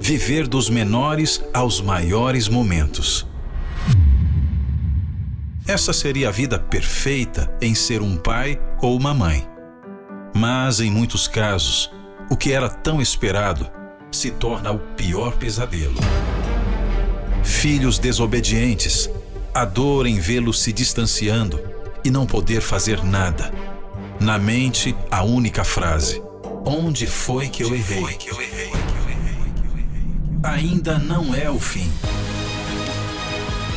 viver 0.00 0.48
dos 0.48 0.70
menores 0.70 1.44
aos 1.52 1.80
maiores 1.80 2.48
momentos. 2.48 3.26
Essa 5.66 5.92
seria 5.92 6.30
a 6.30 6.32
vida 6.32 6.58
perfeita 6.58 7.54
em 7.60 7.74
ser 7.74 8.00
um 8.00 8.16
pai 8.16 8.58
ou 8.80 8.96
uma 8.96 9.12
mãe. 9.12 9.46
Mas, 10.34 10.80
em 10.80 10.90
muitos 10.90 11.28
casos, 11.28 11.92
o 12.30 12.36
que 12.36 12.50
era 12.50 12.68
tão 12.68 13.00
esperado 13.00 13.70
se 14.10 14.30
torna 14.30 14.72
o 14.72 14.78
pior 14.78 15.36
pesadelo. 15.36 16.00
Filhos 17.44 17.98
desobedientes, 17.98 19.08
a 19.54 19.64
dor 19.64 20.06
em 20.06 20.18
vê-los 20.18 20.60
se 20.60 20.72
distanciando 20.72 21.60
e 22.04 22.10
não 22.10 22.26
poder 22.26 22.62
fazer 22.62 23.04
nada. 23.04 23.52
Na 24.18 24.38
mente, 24.38 24.96
a 25.10 25.22
única 25.22 25.62
frase: 25.62 26.22
Onde 26.64 27.06
foi 27.06 27.48
que 27.48 27.62
eu 27.62 27.74
errei? 27.74 28.18
Ainda 30.42 30.98
não 30.98 31.34
é 31.34 31.50
o 31.50 31.60
fim. 31.60 31.92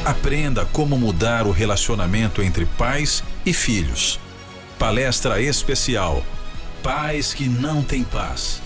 Aprenda 0.05 0.65
como 0.65 0.97
mudar 0.97 1.45
o 1.45 1.51
relacionamento 1.51 2.41
entre 2.41 2.65
pais 2.65 3.21
e 3.45 3.51
filhos. 3.51 4.17
Palestra 4.79 5.41
especial: 5.41 6.23
Pais 6.81 7.33
que 7.33 7.49
não 7.49 7.83
têm 7.83 8.05
paz. 8.05 8.61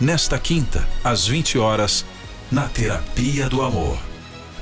Nesta 0.00 0.38
quinta, 0.38 0.88
às 1.04 1.26
20 1.26 1.58
horas, 1.58 2.06
na 2.50 2.68
Terapia 2.68 3.50
do 3.50 3.60
Amor. 3.60 3.98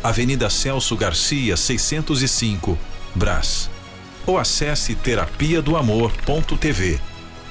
Avenida 0.02 0.50
Celso 0.50 0.96
Garcia, 0.96 1.56
605, 1.56 2.76
Brás. 3.14 3.70
Ou 4.26 4.36
acesse 4.36 4.96
terapia 4.96 5.62
do 5.62 5.76
amor.tv 5.76 7.00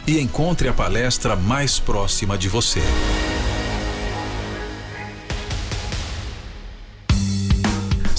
e 0.06 0.20
encontre 0.20 0.68
a 0.68 0.74
palestra 0.74 1.36
mais 1.36 1.80
próxima 1.80 2.38
de 2.38 2.50
você. 2.50 2.82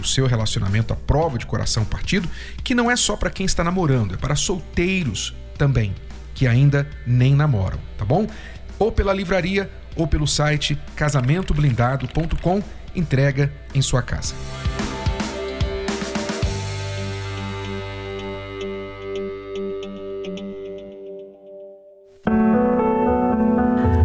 o 0.00 0.06
seu 0.06 0.26
relacionamento 0.26 0.92
à 0.92 0.96
prova 0.96 1.38
de 1.38 1.46
coração 1.46 1.84
partido, 1.84 2.28
que 2.62 2.74
não 2.74 2.90
é 2.90 2.96
só 2.96 3.16
para 3.16 3.30
quem 3.30 3.46
está 3.46 3.62
namorando, 3.62 4.14
é 4.14 4.16
para 4.16 4.36
solteiros 4.36 5.34
também, 5.56 5.94
que 6.34 6.46
ainda 6.46 6.88
nem 7.06 7.34
namoram, 7.34 7.78
tá 7.96 8.04
bom? 8.04 8.26
Ou 8.78 8.90
pela 8.90 9.12
livraria 9.12 9.70
ou 9.96 10.06
pelo 10.06 10.26
site 10.26 10.78
casamentoblindado.com, 10.96 12.62
entrega 12.94 13.52
em 13.74 13.80
sua 13.80 14.02
casa. 14.02 14.34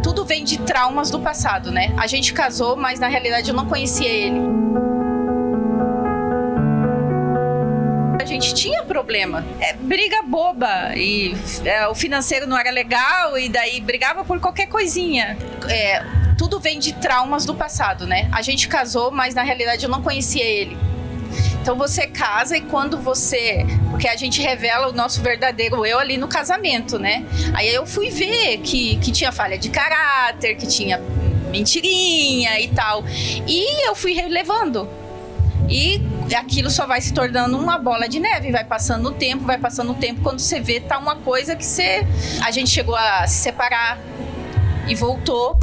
Tudo 0.03 0.25
vem 0.25 0.43
de 0.43 0.59
traumas 0.59 1.09
do 1.09 1.19
passado, 1.19 1.71
né? 1.71 1.93
A 1.97 2.07
gente 2.07 2.33
casou, 2.33 2.75
mas 2.75 2.99
na 2.99 3.07
realidade 3.07 3.49
eu 3.49 3.55
não 3.55 3.65
conhecia 3.65 4.07
ele. 4.07 4.58
Gente 8.39 8.53
tinha 8.53 8.83
problema. 8.83 9.45
É, 9.59 9.73
briga 9.73 10.23
boba. 10.23 10.95
E 10.95 11.35
é, 11.65 11.87
o 11.87 11.93
financeiro 11.93 12.47
não 12.47 12.57
era 12.57 12.71
legal, 12.71 13.37
e 13.37 13.49
daí 13.49 13.81
brigava 13.81 14.23
por 14.23 14.39
qualquer 14.39 14.67
coisinha. 14.67 15.37
É, 15.67 16.03
tudo 16.37 16.59
vem 16.59 16.79
de 16.79 16.93
traumas 16.93 17.45
do 17.45 17.53
passado, 17.53 18.07
né? 18.07 18.29
A 18.31 18.41
gente 18.41 18.67
casou, 18.67 19.11
mas 19.11 19.35
na 19.35 19.43
realidade 19.43 19.83
eu 19.83 19.89
não 19.89 20.01
conhecia 20.01 20.43
ele. 20.43 20.77
Então 21.61 21.77
você 21.77 22.07
casa 22.07 22.57
e 22.57 22.61
quando 22.61 22.97
você. 22.97 23.65
Porque 23.91 24.07
a 24.07 24.15
gente 24.15 24.41
revela 24.41 24.87
o 24.87 24.93
nosso 24.93 25.21
verdadeiro 25.21 25.85
eu 25.85 25.99
ali 25.99 26.17
no 26.17 26.27
casamento, 26.27 26.97
né? 26.97 27.25
Aí 27.53 27.67
eu 27.67 27.85
fui 27.85 28.09
ver 28.09 28.59
que, 28.59 28.95
que 28.97 29.11
tinha 29.11 29.31
falha 29.31 29.57
de 29.57 29.69
caráter, 29.69 30.55
que 30.55 30.65
tinha 30.65 30.99
mentirinha 31.51 32.59
e 32.59 32.69
tal. 32.69 33.03
E 33.45 33.87
eu 33.87 33.93
fui 33.93 34.13
relevando. 34.13 34.89
E 35.69 36.01
aquilo 36.35 36.69
só 36.69 36.85
vai 36.85 37.01
se 37.01 37.13
tornando 37.13 37.57
uma 37.57 37.77
bola 37.77 38.07
de 38.07 38.19
neve, 38.19 38.51
vai 38.51 38.63
passando 38.63 39.09
o 39.09 39.11
tempo, 39.11 39.45
vai 39.45 39.57
passando 39.57 39.91
o 39.91 39.95
tempo, 39.95 40.21
quando 40.21 40.39
você 40.39 40.59
vê, 40.59 40.79
tá 40.79 40.97
uma 40.97 41.15
coisa 41.15 41.55
que 41.55 41.65
você. 41.65 42.05
A 42.43 42.51
gente 42.51 42.69
chegou 42.69 42.95
a 42.95 43.25
se 43.27 43.41
separar 43.43 43.99
e 44.87 44.95
voltou. 44.95 45.57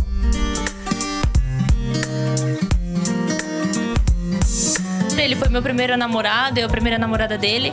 Ele 5.19 5.35
foi 5.35 5.49
meu 5.49 5.63
primeiro 5.63 5.97
namorado, 5.97 6.61
eu 6.61 6.67
a 6.67 6.69
primeira 6.69 6.99
namorada 6.99 7.37
dele. 7.37 7.73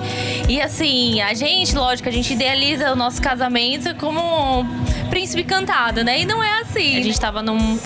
E 0.49 0.61
assim, 0.61 1.21
a 1.21 1.33
gente, 1.33 1.75
lógico, 1.75 2.09
a 2.09 2.11
gente 2.11 2.33
idealiza 2.33 2.91
o 2.91 2.95
nosso 2.95 3.21
casamento 3.21 3.93
como 3.95 4.61
um 4.61 5.09
príncipe 5.09 5.43
cantado, 5.43 6.03
né? 6.03 6.21
E 6.21 6.25
não 6.25 6.41
é 6.43 6.61
assim. 6.61 6.97
A 6.97 7.03
gente 7.03 7.19
tava 7.19 7.43
num. 7.43 7.77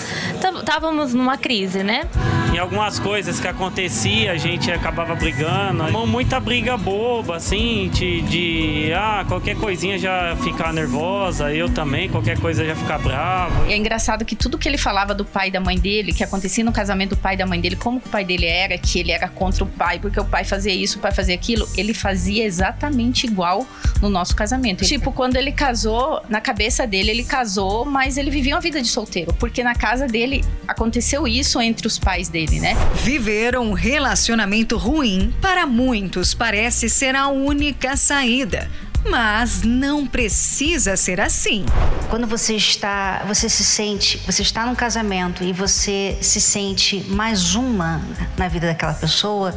Távamos 0.64 1.12
numa 1.12 1.36
crise, 1.36 1.82
né? 1.82 2.08
Em 2.52 2.58
algumas 2.58 2.98
coisas 2.98 3.38
que 3.38 3.46
acontecia, 3.46 4.32
a 4.32 4.36
gente 4.36 4.70
acabava 4.70 5.14
brigando. 5.14 5.84
Muita 6.06 6.40
briga 6.40 6.76
boba, 6.76 7.36
assim, 7.36 7.90
de, 7.92 8.22
de 8.22 8.92
ah, 8.94 9.24
qualquer 9.28 9.56
coisinha 9.56 9.98
já 9.98 10.34
ficar 10.42 10.72
nervosa, 10.72 11.52
eu 11.52 11.68
também, 11.68 12.08
qualquer 12.08 12.38
coisa 12.38 12.64
já 12.64 12.74
ficar 12.74 12.98
bravo. 12.98 13.66
E 13.68 13.72
é 13.72 13.76
engraçado 13.76 14.24
que 14.24 14.34
tudo 14.34 14.56
que 14.56 14.68
ele 14.68 14.78
falava 14.78 15.14
do 15.14 15.24
pai 15.24 15.48
e 15.48 15.50
da 15.50 15.60
mãe 15.60 15.78
dele, 15.78 16.12
que 16.12 16.24
acontecia 16.24 16.64
no 16.64 16.72
casamento 16.72 17.10
do 17.10 17.16
pai 17.16 17.34
e 17.34 17.36
da 17.36 17.46
mãe 17.46 17.60
dele, 17.60 17.76
como 17.76 18.00
que 18.00 18.08
o 18.08 18.10
pai 18.10 18.24
dele 18.24 18.46
era, 18.46 18.76
que 18.78 18.98
ele 18.98 19.12
era 19.12 19.28
contra 19.28 19.62
o 19.62 19.66
pai, 19.66 19.98
porque 19.98 20.18
o 20.18 20.24
pai 20.24 20.44
fazia 20.44 20.74
isso, 20.74 20.98
o 20.98 21.00
pai 21.00 21.12
fazia 21.12 21.34
aquilo, 21.34 21.68
ele 21.76 21.92
fazia 21.92 22.44
exatamente 22.44 23.26
igual 23.26 23.66
no 24.00 24.08
nosso 24.08 24.34
casamento. 24.34 24.84
Tipo, 24.84 25.12
quando 25.12 25.36
ele 25.36 25.52
casou, 25.52 26.22
na 26.28 26.40
cabeça 26.40 26.86
dele, 26.86 27.10
ele 27.10 27.24
casou, 27.24 27.84
mas 27.84 28.16
ele 28.16 28.30
vivia 28.30 28.54
uma 28.54 28.60
vida 28.60 28.80
de 28.80 28.88
solteiro, 28.88 29.32
porque 29.34 29.62
na 29.62 29.74
casa 29.74 30.06
dele 30.06 30.44
aconteceu 30.66 31.28
isso 31.28 31.60
entre 31.60 31.86
os 31.86 31.98
pais 31.98 32.28
dele, 32.28 32.37
né? 32.46 32.76
Viver 33.02 33.58
um 33.58 33.72
relacionamento 33.72 34.76
ruim, 34.76 35.34
para 35.40 35.66
muitos, 35.66 36.34
parece 36.34 36.88
ser 36.88 37.16
a 37.16 37.28
única 37.28 37.96
saída. 37.96 38.70
Mas 39.08 39.62
não 39.62 40.06
precisa 40.06 40.96
ser 40.96 41.20
assim. 41.20 41.64
Quando 42.10 42.26
você 42.26 42.54
está, 42.54 43.24
você 43.26 43.48
se 43.48 43.64
sente, 43.64 44.18
você 44.26 44.42
está 44.42 44.66
num 44.66 44.74
casamento 44.74 45.42
e 45.42 45.52
você 45.52 46.18
se 46.20 46.40
sente 46.40 47.04
mais 47.08 47.54
uma 47.54 48.02
na 48.36 48.48
vida 48.48 48.66
daquela 48.66 48.94
pessoa, 48.94 49.54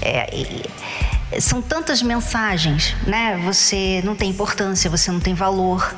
é, 0.00 0.28
e, 0.34 1.40
são 1.40 1.60
tantas 1.60 2.02
mensagens, 2.02 2.94
né? 3.06 3.40
Você 3.44 4.00
não 4.04 4.16
tem 4.16 4.30
importância, 4.30 4.90
você 4.90 5.10
não 5.10 5.20
tem 5.20 5.34
valor, 5.34 5.94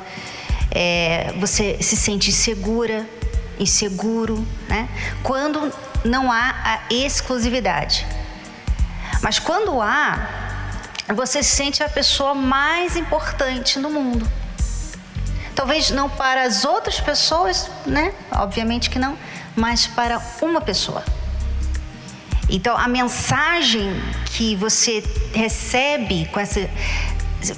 é, 0.69 1.33
você 1.39 1.77
se 1.79 1.95
sente 1.95 2.29
insegura, 2.29 3.07
inseguro, 3.57 4.45
né? 4.67 4.89
Quando 5.23 5.71
não 6.03 6.31
há 6.31 6.55
a 6.63 6.79
exclusividade. 6.93 8.05
Mas 9.21 9.39
quando 9.39 9.81
há, 9.81 10.27
você 11.15 11.43
se 11.43 11.55
sente 11.55 11.83
a 11.83 11.89
pessoa 11.89 12.33
mais 12.33 12.95
importante 12.95 13.77
no 13.79 13.89
mundo. 13.89 14.27
Talvez 15.55 15.91
não 15.91 16.09
para 16.09 16.43
as 16.43 16.65
outras 16.65 16.99
pessoas, 16.99 17.69
né? 17.85 18.13
Obviamente 18.31 18.89
que 18.89 18.97
não, 18.97 19.17
mas 19.55 19.85
para 19.85 20.21
uma 20.41 20.61
pessoa. 20.61 21.03
Então 22.49 22.77
a 22.77 22.87
mensagem 22.87 23.93
que 24.25 24.55
você 24.55 25.03
recebe 25.33 26.27
com 26.31 26.39
essa 26.39 26.69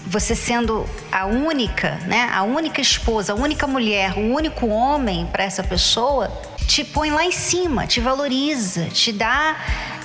você 0.07 0.33
sendo 0.33 0.87
a 1.11 1.25
única, 1.25 1.95
né? 2.05 2.29
A 2.33 2.43
única 2.43 2.79
esposa, 2.79 3.33
a 3.33 3.35
única 3.35 3.67
mulher, 3.67 4.13
o 4.17 4.33
único 4.33 4.67
homem 4.67 5.25
para 5.25 5.43
essa 5.43 5.61
pessoa, 5.61 6.31
te 6.67 6.83
põe 6.83 7.11
lá 7.11 7.23
em 7.23 7.31
cima, 7.31 7.85
te 7.85 7.99
valoriza, 7.99 8.85
te 8.85 9.11
dá 9.11 9.55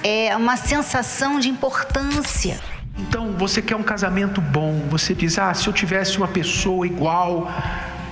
é, 0.03 0.37
uma 0.37 0.57
sensação 0.57 1.39
de 1.39 1.49
importância. 1.49 2.59
Então, 2.99 3.33
você 3.33 3.63
quer 3.63 3.77
um 3.77 3.83
casamento 3.83 4.41
bom, 4.41 4.87
você 4.91 5.15
diz: 5.15 5.39
ah, 5.39 5.55
se 5.55 5.67
eu 5.67 5.73
tivesse 5.73 6.17
uma 6.19 6.29
pessoa 6.29 6.87
igual, 6.87 7.51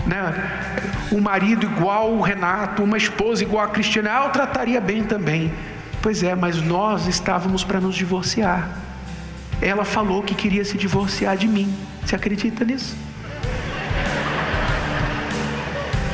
né, 0.06 0.32
um 1.10 1.20
marido 1.20 1.66
igual 1.66 2.12
o 2.12 2.20
Renato, 2.20 2.82
uma 2.82 2.96
esposa 2.96 3.42
igual 3.42 3.64
a 3.64 3.68
Cristina, 3.68 4.10
ah, 4.12 4.24
eu 4.26 4.30
trataria 4.30 4.80
bem 4.80 5.02
também. 5.02 5.52
Pois 6.00 6.22
é, 6.22 6.34
mas 6.36 6.62
nós 6.62 7.06
estávamos 7.06 7.64
para 7.64 7.80
nos 7.80 7.96
divorciar. 7.96 8.68
Ela 9.60 9.84
falou 9.84 10.22
que 10.22 10.34
queria 10.34 10.64
se 10.64 10.78
divorciar 10.78 11.36
de 11.36 11.48
mim. 11.48 11.74
Você 12.04 12.14
acredita 12.14 12.64
nisso? 12.64 12.96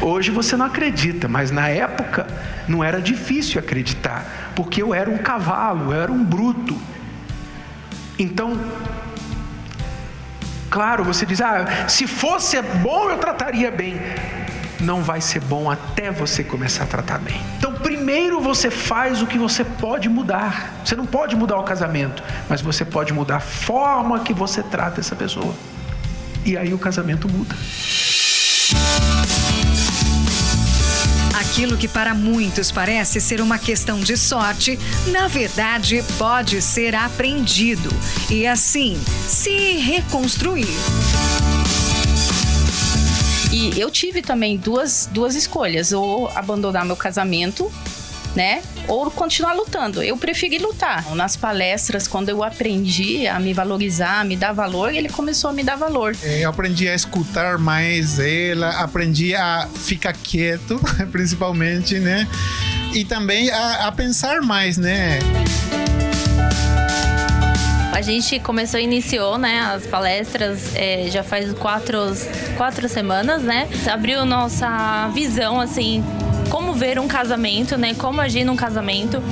Hoje 0.03 0.33
você 0.33 0.57
não 0.57 0.67
acredita, 0.67 1.29
mas 1.29 1.53
na 1.53 1.69
época 1.69 2.27
não 2.67 2.83
era 2.83 3.01
difícil 3.01 3.61
acreditar, 3.61 4.53
porque 4.57 4.83
eu 4.83 4.93
era 4.93 5.09
um 5.09 5.19
cavalo, 5.19 5.93
eu 5.93 6.03
era 6.03 6.11
um 6.11 6.25
bruto. 6.25 6.77
Então, 8.19 8.59
claro, 10.69 11.05
você 11.05 11.25
diz: 11.25 11.41
ah, 11.41 11.89
se 11.89 12.09
fosse 12.09 12.61
bom 12.61 13.11
eu 13.11 13.19
trataria 13.19 13.71
bem. 13.71 14.01
Não 14.81 15.01
vai 15.01 15.21
ser 15.21 15.39
bom 15.39 15.71
até 15.71 16.11
você 16.11 16.43
começar 16.43 16.83
a 16.83 16.87
tratar 16.89 17.19
bem. 17.19 17.41
Então, 17.57 17.73
primeiro 17.75 18.41
você 18.41 18.69
faz 18.69 19.23
o 19.23 19.29
que 19.29 19.39
você 19.39 19.63
pode 19.63 20.09
mudar. 20.09 20.73
Você 20.85 20.97
não 20.97 21.07
pode 21.07 21.37
mudar 21.37 21.57
o 21.57 21.63
casamento, 21.63 22.21
mas 22.49 22.61
você 22.61 22.85
pode 22.85 23.13
mudar 23.13 23.37
a 23.37 23.41
forma 23.41 24.19
que 24.19 24.35
você 24.35 24.61
trata 24.61 24.99
essa 24.99 25.15
pessoa. 25.15 25.55
E 26.45 26.57
aí 26.57 26.75
o 26.75 26.79
casamento 26.79 27.29
muda. 27.29 27.55
Aquilo 31.53 31.77
que 31.77 31.87
para 31.87 32.15
muitos 32.15 32.71
parece 32.71 33.21
ser 33.21 33.43
uma 33.43 33.59
questão 33.59 34.01
de 34.01 34.17
sorte, 34.17 34.79
na 35.09 35.29
verdade 35.29 36.03
pode 36.17 36.63
ser 36.63 36.95
aprendido 36.95 37.91
e 38.31 38.47
assim 38.47 38.99
se 39.29 39.77
reconstruir. 39.77 40.67
E 43.53 43.79
eu 43.79 43.91
tive 43.91 44.23
também 44.23 44.57
duas, 44.57 45.07
duas 45.13 45.35
escolhas: 45.35 45.93
ou 45.93 46.27
abandonar 46.35 46.87
meu 46.87 46.97
casamento, 46.97 47.71
né? 48.35 48.63
Ou 48.89 49.11
continuar 49.11 49.53
lutando. 49.55 50.03
Eu 50.03 50.17
preferi 50.17 50.59
lutar. 50.59 51.15
Nas 51.15 51.37
palestras, 51.37 52.07
quando 52.07 52.29
eu 52.29 52.43
aprendi 52.43 53.27
a 53.27 53.39
me 53.39 53.53
valorizar, 53.53 54.21
a 54.21 54.25
me 54.25 54.37
dar 54.37 54.53
valor, 54.53 54.93
ele 54.95 55.09
começou 55.09 55.51
a 55.51 55.53
me 55.53 55.63
dar 55.63 55.77
valor. 55.77 56.17
Eu 56.23 56.51
aprendi 56.51 56.89
a 56.89 56.95
escutar 56.95 57.59
mais 57.59 58.19
ela, 58.19 58.71
aprendi 58.83 59.35
a 59.35 59.69
ficar 59.75 60.13
quieto, 60.13 60.81
principalmente, 61.11 61.99
né? 61.99 62.27
E 62.93 63.05
também 63.05 63.51
a, 63.51 63.89
a 63.89 63.93
pensar 63.93 64.43
mais, 64.43 64.77
né? 64.77 65.19
A 67.93 68.01
gente 68.01 68.41
começou, 68.41 68.81
iniciou, 68.81 69.39
né, 69.39 69.61
as 69.61 69.87
palestras 69.87 70.75
é, 70.75 71.09
já 71.11 71.23
faz 71.23 71.53
quatro, 71.53 71.99
quatro 72.57 72.89
semanas, 72.89 73.43
né? 73.43 73.69
Abriu 73.87 74.25
nossa 74.25 75.09
visão, 75.15 75.61
assim, 75.61 76.03
como 76.51 76.73
ver 76.73 76.99
um 76.99 77.09
casamento, 77.09 77.77
né? 77.77 77.95
Como 77.95 78.21
agir 78.21 78.45
num 78.45 78.57
casamento. 78.57 79.23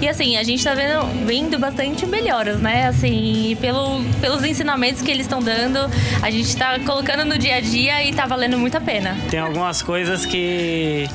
E 0.00 0.08
assim, 0.08 0.36
a 0.36 0.42
gente 0.42 0.62
tá 0.62 0.74
vendo, 0.74 1.26
vendo 1.26 1.58
bastante 1.58 2.06
melhoras, 2.06 2.60
né? 2.60 2.86
Assim, 2.86 3.56
pelo, 3.60 4.02
pelos 4.20 4.44
ensinamentos 4.44 5.02
que 5.02 5.10
eles 5.10 5.26
estão 5.26 5.40
dando, 5.42 5.78
a 6.22 6.30
gente 6.30 6.56
tá 6.56 6.78
colocando 6.80 7.24
no 7.24 7.38
dia 7.38 7.56
a 7.56 7.60
dia 7.60 8.04
e 8.04 8.12
tá 8.12 8.26
valendo 8.26 8.58
muito 8.58 8.76
a 8.76 8.80
pena. 8.80 9.16
Tem 9.30 9.40
algumas 9.40 9.82
coisas 9.82 10.24
que 10.24 11.08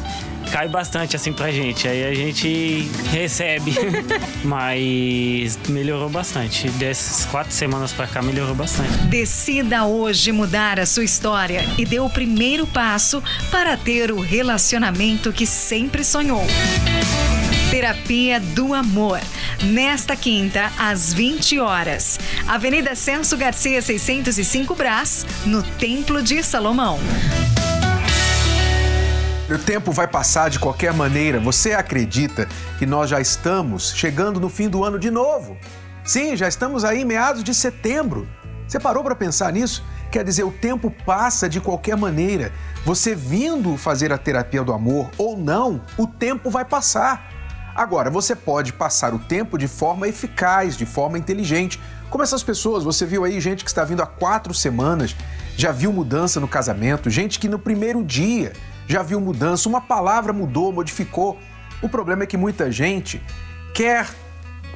cai 0.52 0.68
bastante 0.68 1.16
assim 1.16 1.34
pra 1.34 1.52
gente. 1.52 1.88
Aí 1.88 2.04
a 2.06 2.14
gente 2.14 2.90
recebe. 3.12 3.74
Mas 4.44 5.58
melhorou 5.70 6.10
bastante. 6.10 6.70
Dessas 6.72 7.26
quatro 7.26 7.54
semanas 7.54 7.92
pra 7.92 8.08
cá 8.08 8.22
melhorou 8.22 8.56
bastante. 8.56 8.92
Decida 9.08 9.86
hoje 9.86 10.32
mudar 10.32 10.80
a 10.80 10.86
sua 10.86 11.04
história 11.04 11.66
e 11.78 11.86
dê 11.86 12.00
o 12.00 12.10
primeiro 12.10 12.66
passo 12.68 13.22
para 13.52 13.76
ter 13.78 14.12
o 14.12 14.20
relacionamento 14.20 15.32
que 15.32 15.46
sempre 15.46 16.04
sonhou. 16.04 16.46
Terapia 17.70 18.40
do 18.40 18.74
Amor. 18.74 19.20
Nesta 19.64 20.16
quinta, 20.16 20.72
às 20.78 21.14
20 21.14 21.60
horas. 21.60 22.20
Avenida 22.48 22.96
Celso 22.96 23.36
Garcia, 23.36 23.82
605 23.82 24.76
Brás, 24.76 25.26
no 25.46 25.64
Templo 25.64 26.22
de 26.22 26.42
Salomão. 26.44 27.00
O 29.48 29.60
tempo 29.60 29.92
vai 29.92 30.08
passar 30.08 30.50
de 30.50 30.58
qualquer 30.58 30.92
maneira. 30.92 31.40
Você 31.40 31.74
acredita 31.74 32.48
que 32.80 32.86
nós 32.86 33.12
já 33.12 33.22
estamos 33.22 33.94
chegando 33.96 34.40
no 34.40 34.50
fim 34.50 34.68
do 34.68 34.84
ano 34.84 34.98
de 34.98 35.12
novo? 35.12 35.56
Sim, 36.04 36.36
já 36.36 36.48
estamos 36.48 36.84
aí 36.84 37.02
em 37.02 37.06
meados 37.06 37.44
de 37.44 37.54
setembro. 37.54 38.28
Você 38.68 38.80
parou 38.80 39.04
para 39.04 39.14
pensar 39.14 39.54
nisso? 39.54 39.86
Quer 40.12 40.24
dizer, 40.24 40.44
o 40.44 40.52
tempo 40.52 40.90
passa 41.06 41.48
de 41.48 41.62
qualquer 41.62 41.96
maneira. 41.96 42.52
Você 42.84 43.14
vindo 43.14 43.78
fazer 43.78 44.12
a 44.12 44.18
terapia 44.18 44.64
do 44.64 44.74
amor 44.74 45.12
ou 45.16 45.38
não, 45.38 45.80
o 45.96 46.08
tempo 46.08 46.50
vai 46.50 46.66
passar. 46.66 47.30
Agora, 47.76 48.10
você 48.10 48.36
pode 48.36 48.74
passar 48.74 49.14
o 49.14 49.20
tempo 49.20 49.60
de 49.60 49.68
forma 49.68 50.08
eficaz, 50.08 50.76
de 50.76 50.88
forma 50.88 51.20
inteligente. 51.20 51.80
Como 52.10 52.24
essas 52.24 52.42
pessoas, 52.42 52.84
você 52.84 53.06
viu 53.06 53.24
aí 53.24 53.40
gente 53.40 53.64
que 53.64 53.70
está 53.70 53.84
vindo 53.84 54.02
há 54.02 54.08
quatro 54.08 54.56
semanas, 54.56 55.16
já 55.56 55.72
viu 55.72 55.94
mudança 55.94 56.40
no 56.40 56.48
casamento, 56.48 57.12
gente 57.12 57.38
que 57.38 57.48
no 57.48 57.60
primeiro 57.60 58.04
dia 58.04 58.52
já 58.88 59.02
viu 59.02 59.20
mudança, 59.20 59.68
uma 59.68 59.82
palavra 59.82 60.32
mudou, 60.34 60.72
modificou. 60.72 61.40
O 61.82 61.90
problema 61.90 62.24
é 62.24 62.28
que 62.28 62.38
muita 62.38 62.72
gente 62.72 63.22
quer 63.74 64.08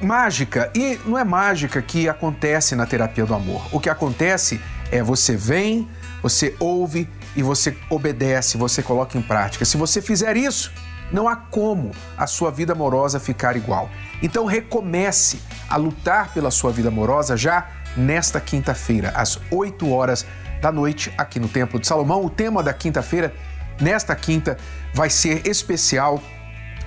mágica 0.02 0.70
e 0.74 0.98
não 1.04 1.18
é 1.18 1.24
mágica 1.24 1.80
que 1.82 2.08
acontece 2.08 2.74
na 2.74 2.86
terapia 2.86 3.24
do 3.24 3.34
amor. 3.34 3.62
O 3.72 3.80
que 3.80 3.90
acontece 3.90 4.60
é 4.90 5.02
você 5.02 5.36
vem, 5.36 5.88
você 6.22 6.54
ouve 6.58 7.08
e 7.36 7.42
você 7.42 7.76
obedece, 7.88 8.56
você 8.56 8.82
coloca 8.82 9.16
em 9.16 9.22
prática. 9.22 9.64
Se 9.64 9.76
você 9.76 10.02
fizer 10.02 10.36
isso, 10.36 10.72
não 11.12 11.28
há 11.28 11.36
como 11.36 11.92
a 12.16 12.26
sua 12.26 12.50
vida 12.50 12.72
amorosa 12.72 13.20
ficar 13.20 13.56
igual. 13.56 13.90
Então 14.22 14.44
recomece 14.44 15.40
a 15.68 15.76
lutar 15.76 16.32
pela 16.32 16.50
sua 16.50 16.72
vida 16.72 16.88
amorosa 16.88 17.36
já 17.36 17.68
nesta 17.96 18.40
quinta-feira, 18.40 19.12
às 19.14 19.38
8 19.50 19.90
horas 19.90 20.26
da 20.60 20.70
noite, 20.70 21.12
aqui 21.16 21.40
no 21.40 21.48
Templo 21.48 21.80
de 21.80 21.86
Salomão. 21.86 22.24
O 22.24 22.30
tema 22.30 22.62
da 22.62 22.72
quinta-feira 22.72 23.34
Nesta 23.80 24.14
quinta 24.14 24.56
vai 24.92 25.08
ser 25.10 25.46
especial. 25.46 26.22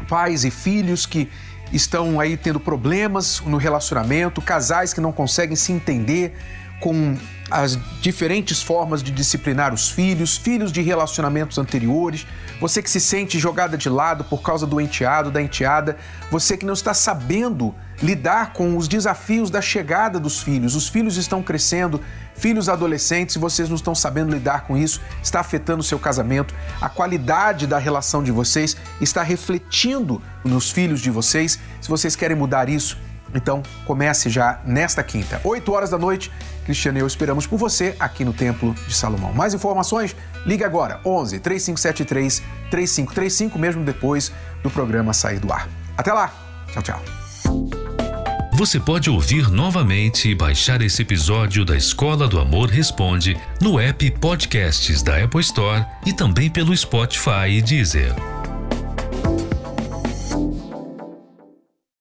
Pais 0.07 0.43
e 0.43 0.51
filhos 0.51 1.05
que 1.05 1.29
estão 1.71 2.19
aí 2.19 2.37
tendo 2.37 2.59
problemas 2.59 3.39
no 3.41 3.57
relacionamento, 3.57 4.41
casais 4.41 4.93
que 4.93 5.01
não 5.01 5.11
conseguem 5.11 5.55
se 5.55 5.71
entender 5.71 6.35
com 6.79 7.17
as 7.53 7.77
diferentes 8.01 8.63
formas 8.63 9.03
de 9.03 9.11
disciplinar 9.11 9.75
os 9.75 9.87
filhos, 9.87 10.35
filhos 10.35 10.71
de 10.71 10.81
relacionamentos 10.81 11.59
anteriores, 11.59 12.25
você 12.59 12.81
que 12.81 12.89
se 12.89 12.99
sente 12.99 13.37
jogada 13.37 13.77
de 13.77 13.89
lado 13.89 14.23
por 14.23 14.41
causa 14.41 14.65
do 14.65 14.81
enteado, 14.81 15.29
da 15.29 15.39
enteada, 15.39 15.95
você 16.31 16.57
que 16.57 16.65
não 16.65 16.73
está 16.73 16.95
sabendo 16.95 17.75
lidar 18.01 18.53
com 18.53 18.75
os 18.75 18.87
desafios 18.87 19.51
da 19.51 19.61
chegada 19.61 20.19
dos 20.19 20.41
filhos. 20.41 20.73
Os 20.73 20.87
filhos 20.87 21.15
estão 21.15 21.43
crescendo, 21.43 22.01
filhos 22.35 22.67
adolescentes, 22.67 23.35
e 23.35 23.39
vocês 23.39 23.69
não 23.69 23.75
estão 23.75 23.93
sabendo 23.93 24.33
lidar 24.33 24.63
com 24.63 24.75
isso, 24.75 24.99
está 25.21 25.39
afetando 25.39 25.81
o 25.81 25.83
seu 25.83 25.99
casamento. 25.99 26.55
A 26.81 26.89
qualidade 26.89 27.67
da 27.67 27.77
relação 27.77 28.23
de 28.23 28.31
vocês 28.31 28.75
está 28.99 29.21
refletindo 29.21 30.19
nos 30.43 30.71
filhos 30.71 31.01
de 31.01 31.11
vocês. 31.11 31.59
Se 31.79 31.87
vocês 31.87 32.15
querem 32.15 32.35
mudar 32.35 32.67
isso, 32.67 32.97
então 33.33 33.63
comece 33.85 34.29
já 34.29 34.59
nesta 34.65 35.03
quinta, 35.03 35.39
8 35.43 35.71
horas 35.71 35.89
da 35.89 35.97
noite. 35.97 36.31
Cristiano 36.65 36.97
e 36.97 37.01
eu 37.01 37.07
esperamos 37.07 37.45
por 37.45 37.57
você 37.57 37.95
aqui 37.99 38.23
no 38.23 38.31
Templo 38.31 38.73
de 38.87 38.93
Salomão. 38.95 39.33
Mais 39.33 39.53
informações? 39.53 40.15
Ligue 40.45 40.63
agora 40.63 40.99
11 41.05 41.39
3573 41.39 42.41
3535, 42.71 43.59
mesmo 43.59 43.83
depois 43.83 44.31
do 44.61 44.69
programa 44.69 45.13
sair 45.13 45.39
do 45.39 45.51
ar. 45.51 45.67
Até 45.97 46.13
lá. 46.13 46.33
Tchau, 46.71 46.83
tchau. 46.83 47.01
Você 48.55 48.79
pode 48.79 49.09
ouvir 49.09 49.49
novamente 49.49 50.29
e 50.29 50.35
baixar 50.35 50.81
esse 50.81 51.01
episódio 51.01 51.65
da 51.65 51.75
Escola 51.75 52.27
do 52.27 52.39
Amor 52.39 52.69
Responde 52.69 53.35
no 53.59 53.79
app 53.79 54.09
Podcasts 54.19 55.01
da 55.01 55.23
Apple 55.23 55.41
Store 55.41 55.85
e 56.05 56.13
também 56.13 56.49
pelo 56.49 56.75
Spotify 56.75 57.49
e 57.49 57.61
Deezer. 57.61 58.13